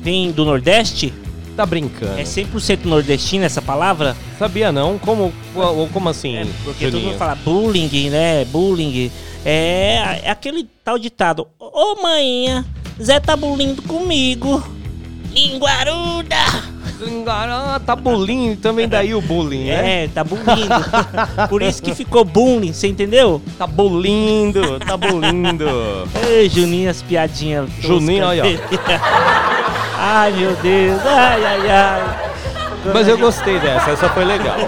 [0.03, 1.13] vem do Nordeste?
[1.57, 2.19] Tá brincando.
[2.19, 4.17] É 100% nordestina essa palavra?
[4.39, 4.99] Sabia não?
[4.99, 7.11] Como, ou- como assim, Porque todo Juninho?
[7.11, 8.45] mundo fala bullying, né?
[8.47, 9.11] Bullying.
[9.45, 11.47] É, é aquele tal ditado.
[11.59, 12.65] Ô manhã,
[13.01, 14.63] Zé tá bullying comigo.
[15.33, 16.81] Linguaruda!
[17.27, 20.05] Ah, tá bullying, também daí o bullying, né?
[20.05, 21.49] É, tá bulindo.
[21.49, 23.41] Por isso que ficou bullying, você entendeu?
[23.57, 25.67] Tá bulindo, tá bulindo.
[26.29, 27.71] Ei, Juninho, as piadinhas.
[27.81, 28.47] Juninho, olha, ó.
[29.97, 31.01] ai, meu Deus.
[31.07, 32.30] Ai, ai, ai.
[32.93, 34.57] Mas eu gostei dessa, essa foi legal.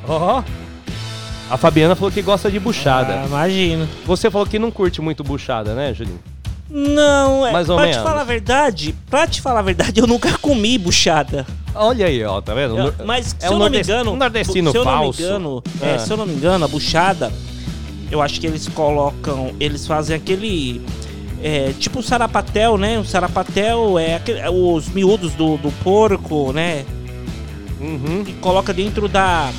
[0.07, 0.43] Ó.
[1.49, 3.21] A Fabiana falou que gosta de buchada.
[3.21, 3.87] Ah, imagino.
[4.05, 6.19] Você falou que não curte muito buchada, né, Julinho?
[6.69, 7.51] Não, é.
[7.51, 7.97] Mais ou pra menos.
[7.97, 11.45] te falar a verdade, pra te falar a verdade, eu nunca comi buchada.
[11.75, 12.77] Olha aí, ó, tá vendo?
[12.77, 15.21] Eu- mas é se um eu não me engano, um nordestino se eu falso.
[15.21, 15.99] não me engano, é, Ah.
[15.99, 17.31] se eu não me engano, a buchada,
[18.09, 20.81] eu acho que eles colocam, eles fazem aquele
[21.43, 22.99] é, tipo um sarapatel, né?
[22.99, 26.85] Um sarapatel é aquele- é os miúdos do, do porco, né?
[27.79, 28.23] Uhum.
[28.27, 29.51] E coloca dentro da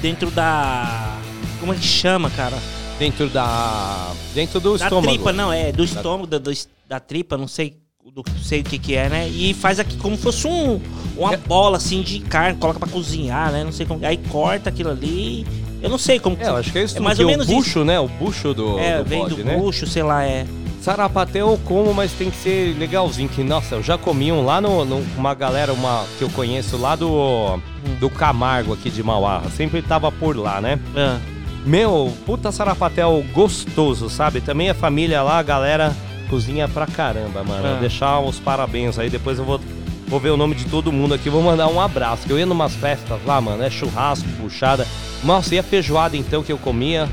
[0.00, 1.16] dentro da
[1.60, 2.56] como é que chama, cara?
[2.98, 5.08] Dentro da dentro do Da estômago.
[5.14, 6.52] tripa, não, é, do Da- estômago, da, do-
[6.88, 7.76] da tripa, não sei,
[8.14, 9.28] do, sei o que que é, né?
[9.28, 10.80] E faz aqui como se fosse um,
[11.16, 13.64] uma bola, assim, de carne, coloca pra cozinhar, né?
[13.64, 15.44] Não sei como, aí corta aquilo ali,
[15.82, 16.36] eu não sei como...
[16.40, 17.98] É, acho que é isso é mais ou o menos bucho, né?
[18.00, 18.78] O bucho do, isso.
[18.80, 19.56] É, do vem bode, do né?
[19.56, 20.46] bucho, sei lá, é...
[20.88, 23.28] Sarapaté eu como, mas tem que ser legalzinho.
[23.28, 26.76] Que, nossa, eu já comi um lá no, no- uma galera uma, que eu conheço
[26.78, 27.58] lá do,
[28.00, 29.42] do Camargo aqui de Mauá.
[29.54, 30.78] Sempre tava por lá, né?
[30.96, 31.18] Ah.
[31.66, 34.40] Meu, puta sarapatel gostoso, sabe?
[34.40, 35.94] Também a família lá, a galera
[36.30, 37.62] cozinha pra caramba, mano.
[37.68, 39.60] Vou Deixar os parabéns aí, depois eu vou,
[40.06, 41.28] vou ver o nome de todo mundo aqui.
[41.28, 42.26] Vou mandar um abraço.
[42.26, 43.62] Que eu ia numas festas lá, mano.
[43.62, 44.86] É churrasco, puxada.
[45.22, 47.06] Nossa, e a feijoada então que eu comia?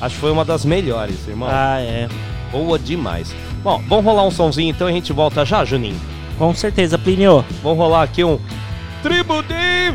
[0.00, 1.48] Acho que foi uma das melhores, irmão.
[1.50, 2.08] Ah, é.
[2.52, 3.34] Boa demais.
[3.64, 5.98] Bom, vamos rolar um sonzinho então e a gente volta já, Juninho?
[6.38, 7.44] Com certeza, Plinio.
[7.62, 8.38] Vamos rolar aqui um.
[9.02, 9.94] Tribo de.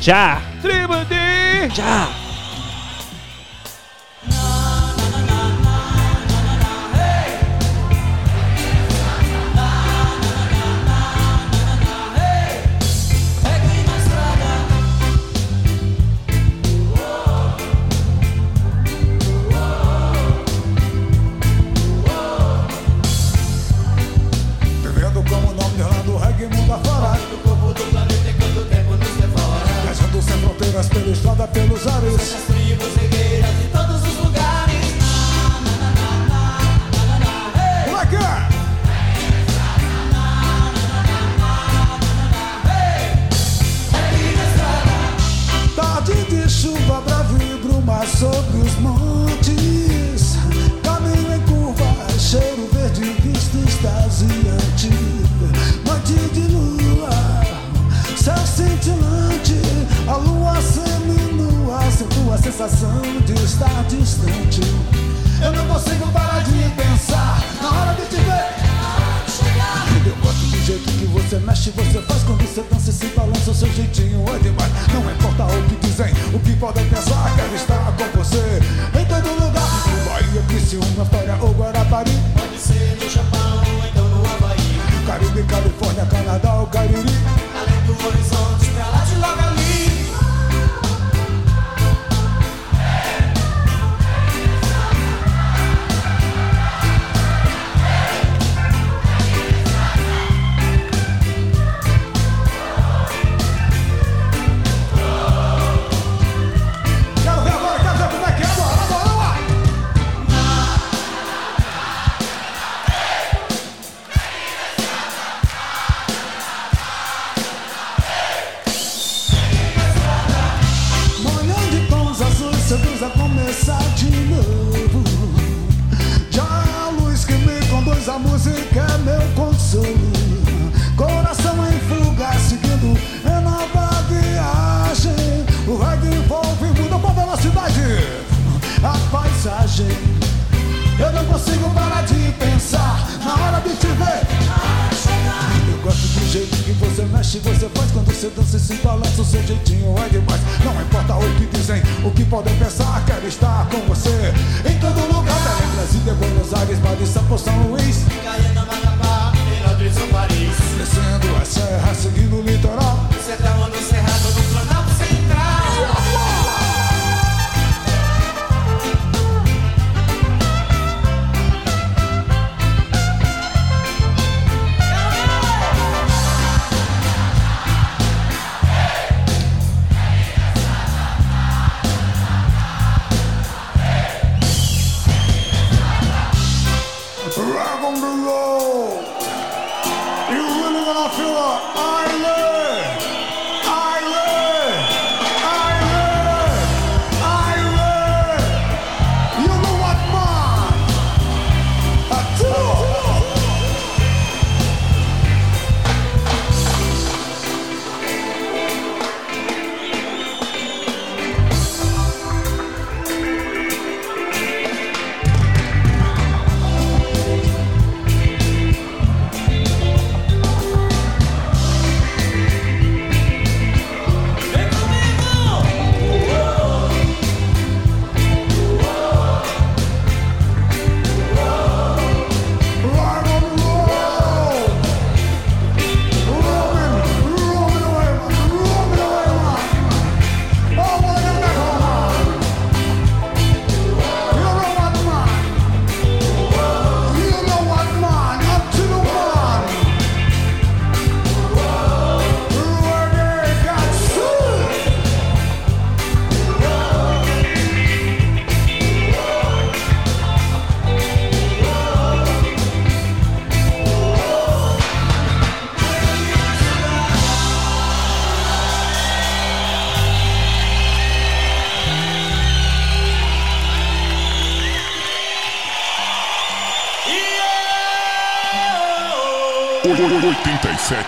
[0.00, 0.40] Já!
[0.62, 1.74] Tribo de.
[1.74, 2.23] Já!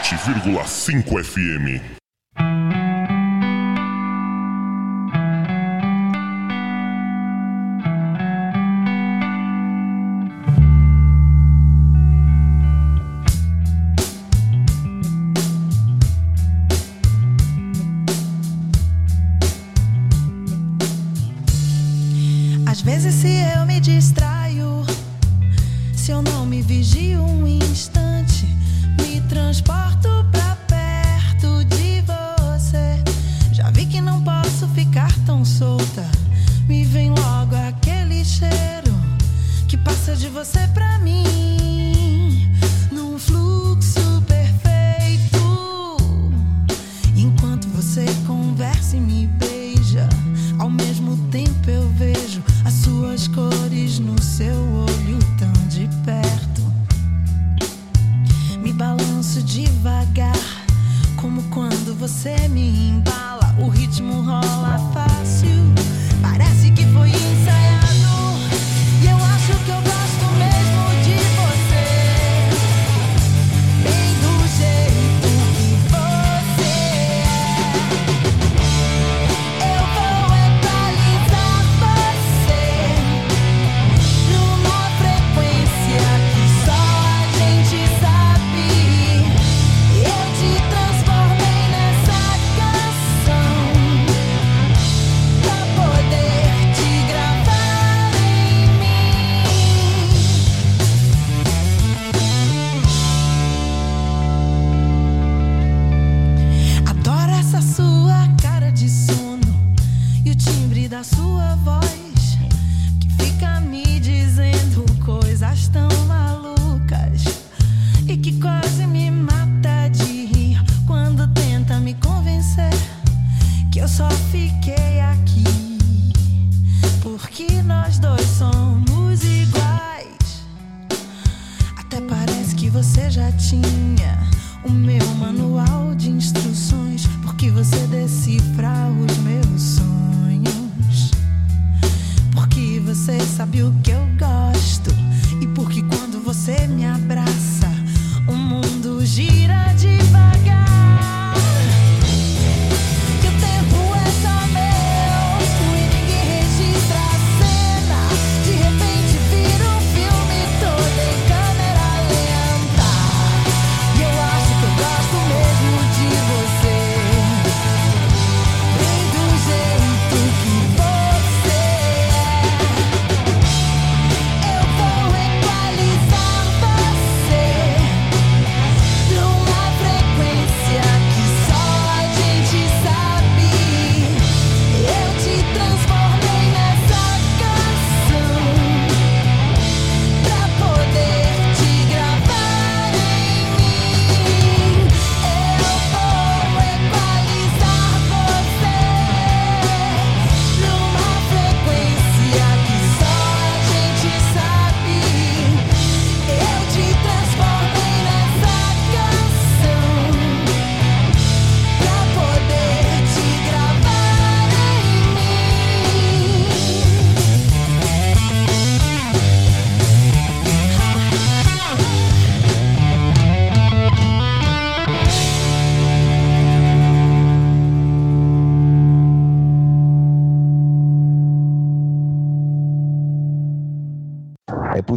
[0.07, 2.06] 107,5 FM.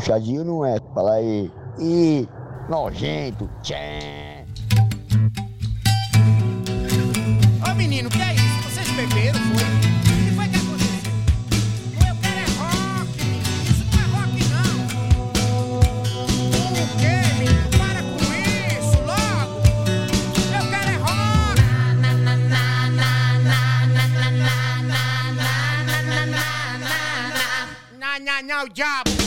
[0.10, 0.80] Puxadinho não é?
[0.94, 1.52] Fala aí.
[1.77, 2.27] Ih,
[2.68, 3.48] nojento.
[3.61, 4.44] Tchê.
[7.69, 8.69] Ô menino, que é isso?
[8.69, 9.80] Vocês beberam, foi?
[28.61, 29.18] O que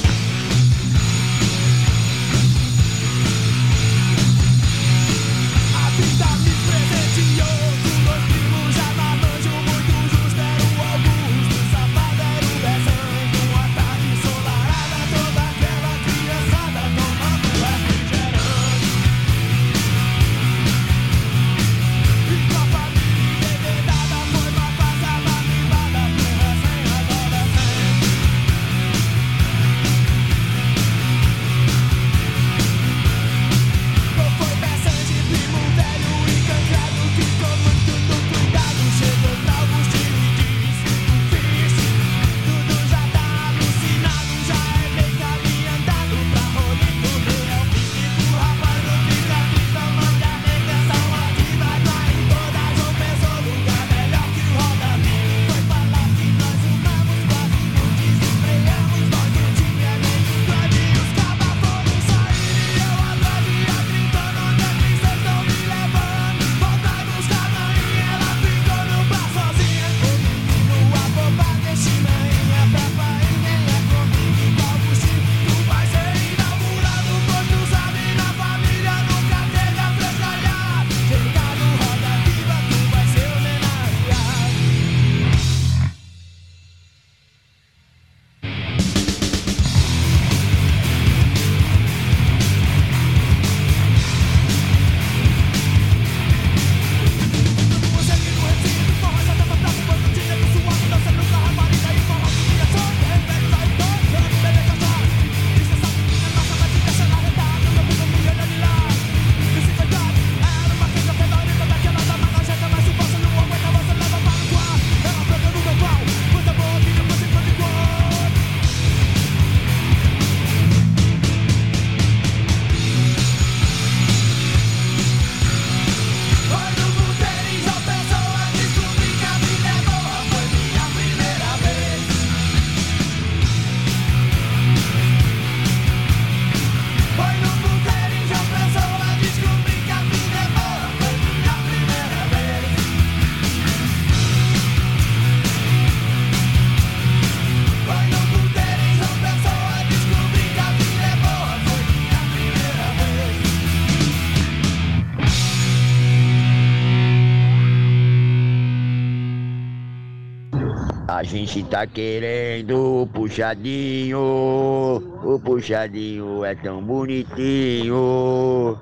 [161.32, 164.18] gente tá querendo o puxadinho.
[164.18, 168.78] O puxadinho é tão bonitinho.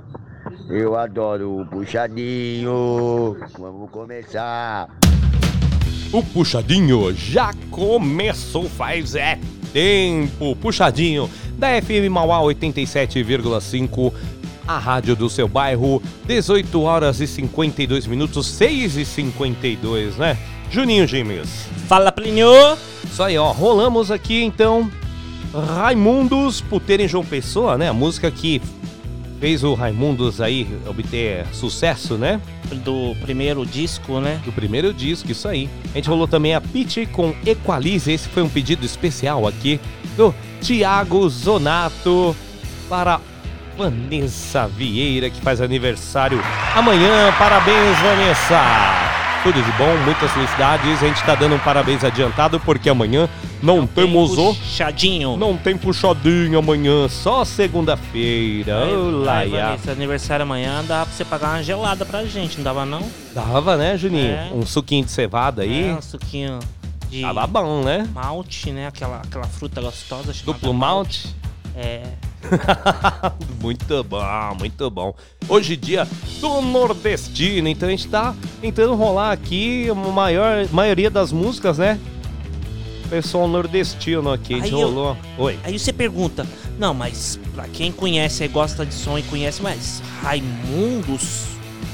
[0.68, 3.36] Eu adoro o puxadinho.
[3.56, 4.89] Vamos começar.
[6.12, 9.39] O Puxadinho já começou faz é
[9.72, 10.56] tempo.
[10.56, 14.12] Puxadinho da FM Mauá 87,5.
[14.66, 20.36] A rádio do seu bairro, 18 horas e 52 minutos, 6 e 52, né?
[20.70, 21.68] Juninho Gimes.
[21.88, 22.78] Fala, Plinio!
[23.05, 23.51] Isso aí, ó.
[23.51, 24.88] Rolamos aqui então
[25.52, 27.88] Raimundos Puteiro em João Pessoa, né?
[27.88, 28.62] A música que
[29.40, 32.40] fez o Raimundos aí obter sucesso, né?
[32.84, 34.40] Do primeiro disco, né?
[34.44, 35.68] Do primeiro disco, isso aí.
[35.92, 38.12] A gente rolou também a Pitch com Equalize.
[38.12, 39.80] Esse foi um pedido especial aqui
[40.16, 42.36] do Tiago Zonato
[42.88, 43.20] para
[43.76, 46.40] Vanessa Vieira, que faz aniversário
[46.76, 47.32] amanhã.
[47.36, 49.30] Parabéns, Vanessa!
[49.42, 51.02] Tudo de bom, muitas felicidades.
[51.02, 53.26] A gente tá dando um parabéns adiantado porque amanhã
[53.62, 54.54] não, temos o.
[54.54, 55.34] Puxadinho.
[55.38, 58.84] Não tem puxadinho amanhã, só segunda-feira.
[58.84, 59.46] Olá.
[59.46, 63.02] Vanessa, aniversário amanhã, dá pra você pagar uma gelada pra gente, não dava não?
[63.34, 64.30] Dava, né, Juninho?
[64.30, 64.50] É.
[64.52, 65.88] Um suquinho de cevada aí.
[65.88, 66.58] É, um suquinho
[67.08, 68.06] de Tava bom, né?
[68.12, 68.88] malte, né?
[68.88, 71.34] Aquela, aquela fruta gostosa Duplo malte.
[71.74, 72.02] É.
[73.60, 75.14] muito bom, muito bom.
[75.48, 76.06] Hoje dia
[76.40, 81.98] do nordestino, então a gente tá tentando rolar aqui a maior, maioria das músicas, né?
[83.08, 85.16] Pessoal nordestino aqui, a gente Aí eu- rolou.
[85.38, 85.58] Oi.
[85.64, 86.46] Aí você pergunta,
[86.78, 91.46] não, mas pra quem conhece e gosta de som e conhece, mas Raimundos,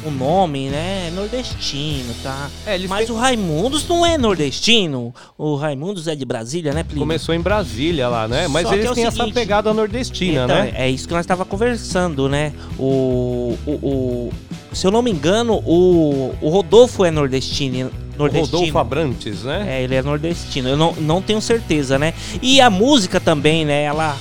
[0.06, 1.08] o nome, né?
[1.08, 2.48] É nordestino, tá?
[2.66, 5.14] É, Mas têm- o Raimundos não é nordestino.
[5.36, 7.00] O Raimundos é de Brasília, né, Plínio?
[7.00, 8.48] Começou em Brasília lá, né?
[8.48, 10.72] Mas Só eles é têm essa seguinte- pegada nordestina, Então, né?
[10.74, 12.52] É isso que nós estava conversando, né?
[12.78, 14.32] O, o, o-
[14.72, 17.90] se eu não me engano, o, o Rodolfo é nordestino.
[18.18, 18.58] Nordestino.
[18.58, 19.66] Rodolfo Abrantes, né?
[19.68, 20.68] É, ele é nordestino.
[20.70, 22.14] Eu não, não tenho certeza, né?
[22.40, 23.82] E a música também, né?
[23.82, 24.16] Ela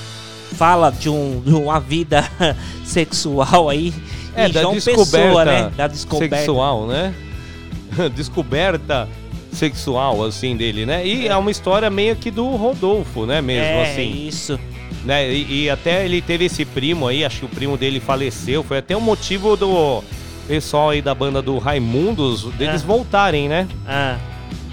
[0.52, 2.24] fala de, um, de uma vida
[2.84, 3.92] sexual aí.
[4.36, 5.72] É, da João descoberta Pessoa, né?
[5.76, 6.36] Da descoberta.
[6.36, 7.14] sexual, né?
[8.14, 9.08] descoberta
[9.52, 11.06] sexual, assim, dele, né?
[11.06, 11.36] E é.
[11.36, 13.40] uma história meio que do Rodolfo, né?
[13.40, 14.26] Mesmo, É, assim.
[14.26, 14.58] isso.
[15.04, 15.32] Né?
[15.32, 18.62] E, e até ele teve esse primo aí, acho que o primo dele faleceu.
[18.62, 20.02] Foi até o motivo do
[20.48, 22.86] pessoal aí da banda do Raimundos, deles Ah.
[22.86, 23.66] voltarem, né?
[23.86, 24.16] Ah.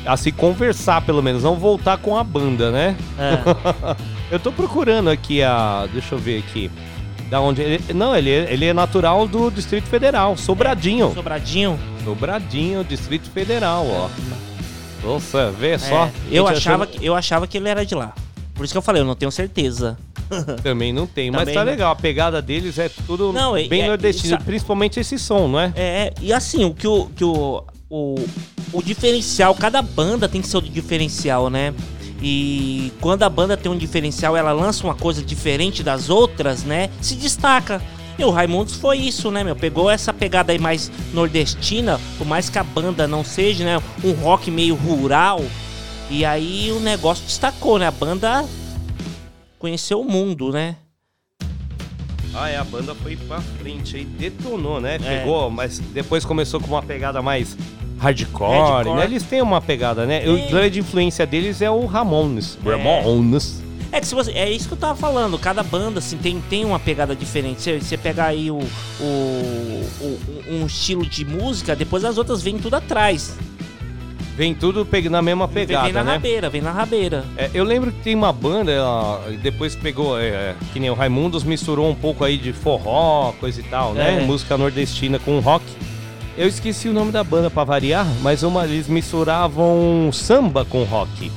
[0.06, 2.95] A se conversar, pelo menos, não voltar com a banda, né?
[3.18, 3.95] Ah.
[4.30, 5.88] eu tô procurando aqui a.
[5.94, 6.69] Deixa eu ver aqui.
[7.34, 7.93] Da onde ele.
[7.95, 11.11] Não, ele, é- ele é natural do Distrito Federal, Sobradinho.
[11.15, 11.80] Sobradinho?
[12.03, 14.07] Sobradinho, Distrito Federal, ó.
[15.03, 16.05] Nossa, vê só.
[16.05, 18.14] É, eu, Gente achava achando- que, eu achava que ele era de lá.
[18.53, 19.97] Por isso que eu falei, eu não tenho certeza.
[20.61, 21.72] Também não tem, mas Também tá não.
[21.72, 21.91] legal.
[21.91, 25.60] A pegada deles é tudo Não, e- bem é- nordestino, isso- principalmente esse som, não
[25.60, 25.73] é?
[25.76, 28.15] É, e assim, o que o, que o, o,
[28.72, 31.73] o diferencial, cada banda tem seu diferencial, né?
[32.25, 36.89] E quando a banda tem um diferencial, ela lança uma coisa diferente das outras, né?
[37.01, 37.81] Se destaca.
[38.17, 39.57] E o Raimundos foi isso, né, meu?
[39.57, 43.83] Pegou essa pegada aí mais nordestina, por mais que a banda não seja, né?
[44.01, 45.43] Um rock meio rural.
[46.09, 47.87] E aí o negócio destacou, né?
[47.87, 48.45] A banda
[49.59, 50.77] conheceu o mundo, né?
[52.33, 54.95] Ah, é, a banda foi pra frente aí, detonou, né?
[54.95, 55.19] É.
[55.19, 57.57] Pegou, mas depois começou com uma pegada mais
[58.03, 58.97] hardcore, Hardcore.
[58.99, 59.05] né?
[59.05, 60.23] Eles têm uma pegada, né?
[60.30, 62.57] O grande influência deles é o Ramones.
[62.65, 62.69] É.
[62.69, 63.61] Ramones.
[63.91, 66.65] É que se você, é isso que eu tava falando, cada banda assim tem, tem
[66.65, 67.61] uma pegada diferente.
[67.61, 68.57] Você, você pegar aí o,
[68.99, 69.03] o,
[70.01, 70.19] o-
[70.49, 73.35] um estilo de música, depois as outras vêm tudo atrás.
[74.35, 76.11] Vem tudo na mesma pegada, vem na né?
[76.13, 77.23] rabeira, vem na rabeira.
[77.38, 80.95] É, eu lembro que tem uma banda, ela depois pegou, é, é, que nem o
[80.95, 84.23] Raimundos misturou um pouco aí de forró, coisa e tal, né?
[84.23, 84.25] É.
[84.25, 85.63] Música nordestina com rock.
[86.38, 91.31] Eu esqueci o nome da banda pra variar, mas uma, eles misturavam samba com rock.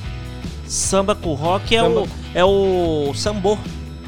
[0.65, 3.57] Samba com rock é Samba- o é o sambô.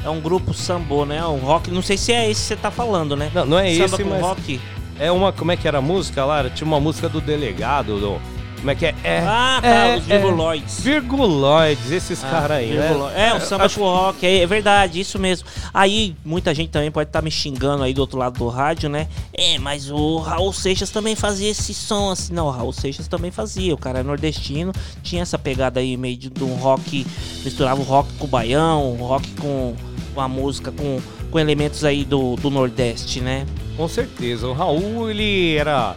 [0.04, 1.24] É um grupo sambô, né?
[1.24, 3.30] Um rock, não sei se é esse que você tá falando, né?
[3.34, 4.60] Não, não é Samba esse, com mas rock.
[4.98, 6.48] é uma, como é que era a música lá?
[6.50, 8.20] Tinha uma música do delegado, do,
[8.60, 8.94] como é que é?
[9.02, 10.18] é Ah, tá, é, os é.
[10.18, 10.80] virguloides.
[10.80, 12.88] Virguloides, esses caras aí, né?
[12.88, 15.48] Virgulo- É, o samba Acho- rock, é, é verdade, isso mesmo.
[15.74, 19.08] Aí, muita gente também pode estar me xingando aí do outro lado do rádio, né?
[19.32, 22.32] É, mas o Raul Seixas também fazia esse som assim.
[22.32, 23.74] Não, o Raul Seixas também fazia.
[23.74, 24.72] O cara é nordestino,
[25.02, 27.06] tinha essa pegada aí meio de, de um rock,
[27.44, 29.74] misturava o rock com o baião, o rock com,
[30.14, 31.00] com a música, com,
[31.30, 33.46] com elementos aí do, do Nordeste, né?
[33.76, 34.46] Com certeza.
[34.46, 35.96] O Raul, ele era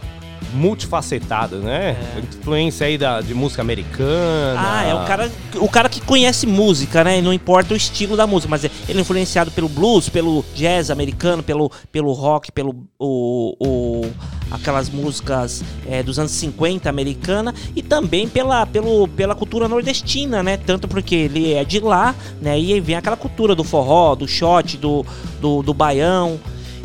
[0.54, 1.96] multifacetado, né?
[2.40, 4.58] Influência aí da, de música americana.
[4.58, 7.20] Ah, é o cara, o cara que conhece música, né?
[7.20, 11.42] Não importa o estilo da música, mas ele é influenciado pelo blues, pelo jazz americano,
[11.42, 14.10] pelo, pelo rock, pelo o, o-
[14.50, 20.56] aquelas músicas é, dos anos 50 americana e também pela, pelo, pela cultura nordestina, né?
[20.56, 22.58] Tanto porque ele é de lá, né?
[22.58, 25.04] E vem aquela cultura do forró, do shot, do,
[25.40, 26.38] do, do baião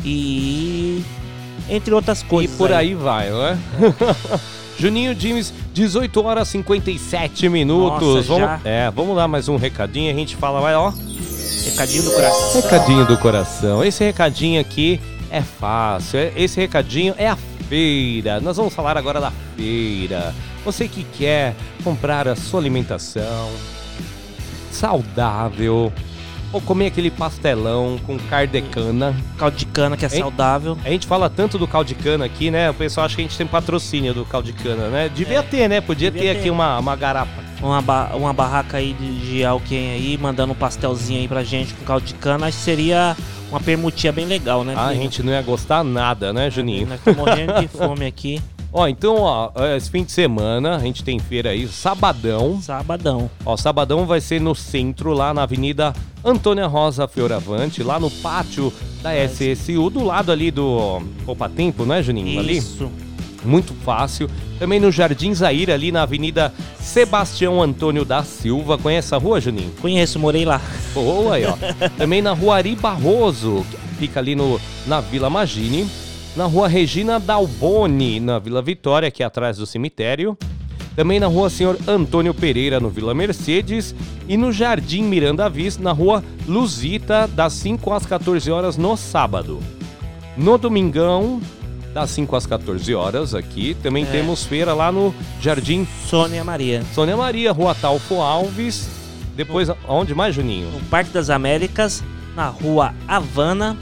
[0.03, 1.03] e
[1.69, 2.55] entre outras E coisas.
[2.57, 3.57] por aí vai, não é?
[4.79, 8.07] Juninho Dimes, 18 horas e 57 minutos.
[8.15, 8.61] Nossa, vamos, já?
[8.63, 10.91] É, vamos dar mais um recadinho e a gente fala, vai, ó.
[11.65, 12.61] Recadinho do coração.
[12.61, 13.83] Recadinho do coração.
[13.83, 16.19] Esse recadinho aqui é fácil.
[16.19, 17.37] é- Esse recadinho é a
[17.67, 18.39] feira.
[18.39, 20.33] Nós vamos falar agora da feira.
[20.63, 23.49] Você que quer comprar a sua alimentação
[24.71, 25.91] saudável
[26.51, 29.15] ou comer aquele pastelão com caldo de cana.
[29.37, 30.19] Caldo de cana que é Hein?
[30.21, 30.77] saudável.
[30.83, 32.69] A gente fala tanto do caldo de cana aqui, né?
[32.69, 35.09] O pessoal acha que a gente tem patrocínio do caldo de cana, né?
[35.09, 35.79] Devia ter, né?
[35.81, 36.11] Podia É.
[36.11, 36.39] devia ter, ter.
[36.39, 37.43] aqui uma, uma garapa.
[37.61, 41.73] uma, ba- uma barraca aí de, de alguém aí, mandando um pastelzinho aí pra gente
[41.73, 43.15] com caldo de cana, acho que seria
[43.51, 44.73] uma permutinha bem legal, né?
[44.77, 46.87] Ah, a gente não ia gostar nada, né, Juninho?
[46.87, 48.41] Nós estamos morrendo de fome aqui.
[48.71, 52.61] Ó, então, ó, esse fim de semana a gente tem feira aí, sabadão.
[52.61, 53.29] Sabadão.
[53.43, 55.93] Ó, sabadão vai ser no centro, lá na Avenida
[56.23, 58.71] Antônia Rosa Fioravante, lá no pátio
[59.01, 62.39] da SSU, do lado ali do Poupa Tempo, né, Juninho?
[62.39, 62.57] Ali.
[62.57, 62.91] Isso.
[63.43, 64.29] Muito fácil.
[64.59, 68.77] Também no Jardim Zaire, ali na Avenida Sebastião Antônio da Silva.
[68.77, 69.71] Conhece a rua, Juninho?
[69.81, 70.61] Conheço, morei lá.
[70.93, 71.55] Boa aí, ó.
[71.97, 75.89] Também na rua Ari Barroso, que fica ali no, na Vila Magine.
[76.39, 80.37] Na rua Regina Dalboni, na Vila Vitória, que é atrás do cemitério.
[80.95, 83.93] Também na rua Senhor Antônio Pereira, no Vila Mercedes.
[84.25, 89.59] E no Jardim Miranda Vis, na rua Luzita, das 5 às 14 horas no sábado.
[90.37, 91.41] No domingão,
[91.93, 93.75] das 5 às 14 horas aqui.
[93.83, 94.07] Também É.
[94.07, 96.85] temos feira lá no Jardim Sônia Maria.
[96.95, 98.87] Sônia Maria, Rua Talfo Alves.
[99.35, 100.71] Depois, aonde mais, Juninho?
[100.71, 102.01] No Parque das Américas,
[102.33, 103.75] na rua Havana,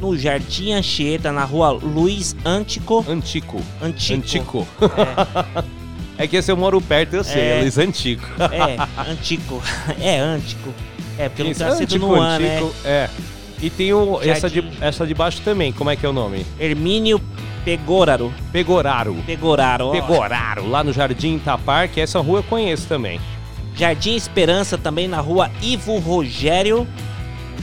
[0.00, 3.04] no Jardim Anchieta, na rua Luiz Antico.
[3.08, 3.60] Antico.
[3.82, 4.16] Antico.
[4.18, 4.68] Antico.
[6.18, 7.58] É, que esse eu moro perto, eu sei, É.
[7.58, 8.26] é Luiz Antico.
[8.50, 9.62] É, Antico.
[10.00, 10.72] É, Antico.
[11.18, 12.70] É, porque não Isso, tá sendo no ano, né?
[12.86, 13.10] É.
[13.60, 16.46] E tem o, essa, de, essa de baixo também, como é que é o nome?
[16.58, 17.20] Hermínio
[17.66, 18.32] Pegoraro.
[18.52, 19.14] Pegoraro.
[19.26, 19.88] Pegoraro.
[19.88, 19.90] ó.
[19.90, 23.20] Pegoraro, lá no Jardim Itapar, que essa rua eu conheço também.
[23.74, 26.86] Jardim Esperança também na rua Ivo Rogério.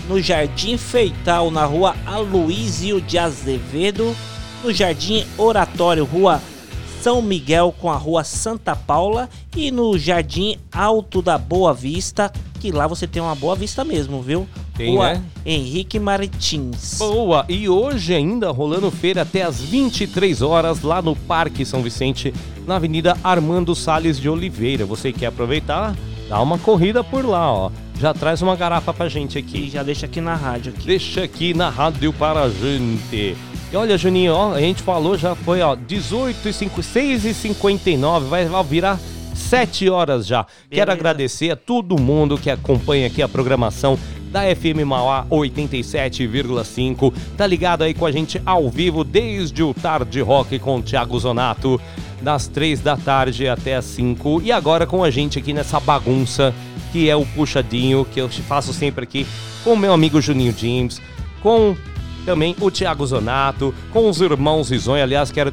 [0.08, 4.16] No Jardim Feital na rua Aloísio de Azevedo.
[4.64, 6.42] No Jardim Oratório, rua
[7.02, 9.30] São Miguel com a rua Santa Paula.
[9.56, 14.22] E no Jardim Alto da Boa Vista, que lá você tem uma boa vista mesmo,
[14.22, 14.48] viu?
[14.76, 15.24] Tem, rua né?
[15.46, 16.98] Henrique Martins.
[16.98, 17.46] Boa!
[17.48, 22.34] E hoje ainda rolando feira até às 23 horas lá no Parque São Vicente,
[22.66, 24.86] na Avenida Armando Salles de Oliveira.
[24.86, 25.96] Você quer aproveitar?
[26.30, 27.72] Dá uma corrida por lá, ó.
[28.00, 29.66] Já traz uma garrafa pra gente aqui.
[29.66, 30.74] E já deixa aqui na rádio.
[30.76, 30.88] Aqui.
[30.88, 33.38] Deixa aqui na rádio para a gente.
[33.72, 37.34] E olha, Juninho, ó, a gente falou, já foi, ó, 18 e 5, 6 e
[37.34, 39.00] 59, vai lá virar
[39.34, 40.46] 7 horas já.
[40.70, 43.98] Quero agradecer a todo mundo que acompanha aqui a programação
[44.34, 47.14] da FM Mauá 87,5.
[47.38, 51.20] Tá ligado aí com a gente ao vivo desde o Tarde Rock com o Thiago
[51.20, 51.80] Zonato,
[52.20, 54.42] das 3 da tarde até as 5.
[54.44, 56.52] E agora com a gente aqui nessa bagunça
[56.92, 59.28] que é o puxadinho que eu faço sempre aqui
[59.64, 61.00] com o meu amigo Juninho James,
[61.42, 61.76] com
[62.26, 65.04] também o Thiago Zonato, com os irmãos Risonha.
[65.04, 65.52] Aliás, quero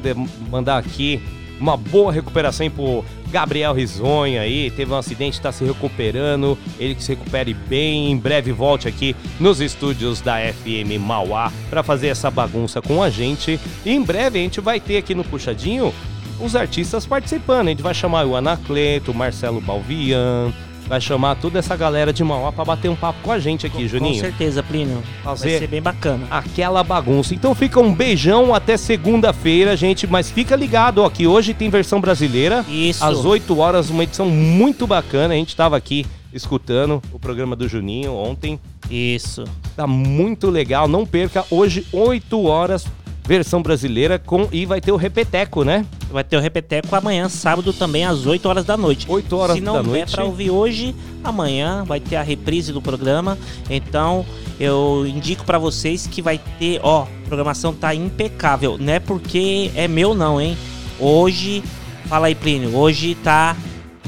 [0.49, 1.21] mandar aqui
[1.59, 4.69] uma boa recuperação pro Gabriel Risonha aí.
[4.71, 6.57] Teve um acidente, está se recuperando.
[6.79, 8.11] Ele que se recupere bem.
[8.11, 13.09] Em breve volte aqui nos estúdios da FM Mauá para fazer essa bagunça com a
[13.09, 13.59] gente.
[13.85, 15.93] E em breve a gente vai ter aqui no Puxadinho
[16.39, 17.67] os artistas participando.
[17.67, 20.51] A gente vai chamar o Anacleto, o Marcelo Balvian.
[20.91, 23.87] Vai chamar toda essa galera de Mauá para bater um papo com a gente aqui,
[23.87, 24.15] Juninho.
[24.15, 25.01] Com certeza, Plínio.
[25.23, 26.27] Fazer Vai ser bem bacana.
[26.29, 27.33] aquela bagunça.
[27.33, 30.05] Então fica um beijão até segunda-feira, gente.
[30.05, 32.65] Mas fica ligado, ó, que hoje tem versão brasileira.
[32.67, 33.05] Isso.
[33.05, 35.33] Às 8 horas, uma edição muito bacana.
[35.33, 38.59] A gente tava aqui escutando o programa do Juninho ontem.
[38.89, 39.45] Isso.
[39.77, 40.89] Tá muito legal.
[40.89, 41.45] Não perca.
[41.49, 42.85] Hoje, 8 horas,
[43.25, 44.19] versão brasileira.
[44.19, 45.85] com E vai ter o Repeteco, né?
[46.11, 49.05] Vai ter o Repeteco amanhã, sábado também, às 8 horas da noite.
[49.09, 50.11] 8 horas Se não da der noite.
[50.11, 53.37] pra ouvir hoje, amanhã vai ter a reprise do programa.
[53.69, 54.25] Então,
[54.59, 58.77] eu indico pra vocês que vai ter, ó, a programação tá impecável.
[58.79, 60.57] Não é porque é meu não, hein?
[60.99, 61.63] Hoje,
[62.05, 63.55] fala aí, Plínio, hoje tá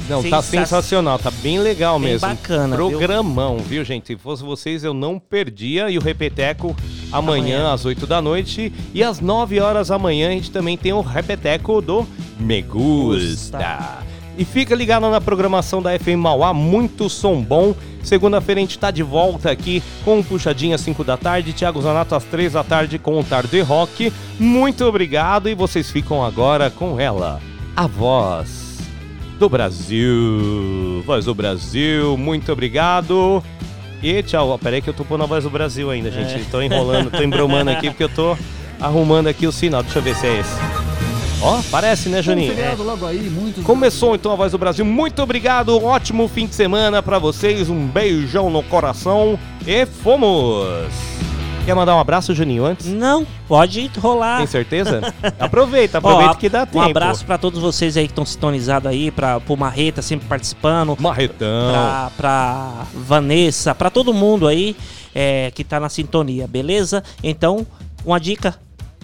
[0.08, 2.28] Não, tá sensa- sensacional, tá bem legal Bem mesmo.
[2.28, 2.90] bacana, viu?
[2.90, 3.82] Programão, viu?
[3.84, 4.08] gente?
[4.08, 5.88] Se fosse vocês, eu não perdia.
[5.88, 6.76] E o Repeteco
[7.10, 7.72] amanhã, Amanhã.
[7.72, 8.72] às 8 da noite.
[8.92, 12.06] E às 9 horas da manhã a gente também tem o Repeteco do
[12.38, 14.02] Me Gusta.
[14.36, 17.74] E fica ligado na programação da FM Mauá, muito som bom.
[18.02, 21.80] Segunda-feira a gente tá de volta aqui com o Puxadinha às 5 da tarde, Thiago
[21.80, 24.12] Zanato às 3 da tarde com o Tarde Rock.
[24.38, 27.40] Muito obrigado e vocês ficam agora com ela,
[27.74, 28.63] a voz
[29.38, 31.02] do Brasil.
[31.04, 33.42] Voz do Brasil, muito obrigado.
[34.02, 34.58] E tchau.
[34.58, 36.34] Peraí que eu tô pondo a voz do Brasil ainda, gente.
[36.34, 36.44] É.
[36.50, 38.36] Tô enrolando, tô embromando aqui porque eu tô
[38.80, 39.82] arrumando aqui o sinal.
[39.82, 40.54] Deixa eu ver se é esse.
[41.40, 42.52] Ó, parece, né, Juninho?
[42.52, 44.84] Um feriado logo aí, muito Começou então a Voz do Brasil.
[44.84, 45.78] Muito obrigado.
[45.78, 47.68] Um ótimo fim de semana pra vocês.
[47.68, 51.13] Um beijão no coração e fomos.
[51.64, 52.86] Quer mandar um abraço, Juninho, antes?
[52.86, 54.36] Não, pode rolar.
[54.36, 55.14] Tem certeza?
[55.40, 56.80] Aproveita, aproveita Ó, que dá um tempo.
[56.80, 60.94] abraço pra todos vocês aí que estão sintonizados aí, pra, pro Marreta sempre participando.
[61.00, 61.70] Marretão.
[61.70, 64.76] Pra, pra Vanessa, pra todo mundo aí
[65.14, 67.02] é, que tá na sintonia, beleza?
[67.22, 67.66] Então,
[68.04, 68.54] uma dica,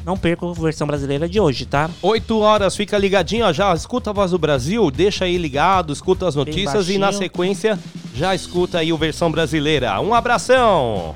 [0.05, 1.89] não perca a versão brasileira de hoje, tá?
[2.03, 6.29] 8 horas, fica ligadinho, ó, já escuta a Voz do Brasil, deixa aí ligado, escuta
[6.29, 7.79] as notícias e na sequência
[8.15, 9.99] já escuta aí o versão brasileira.
[9.99, 11.15] Um abração!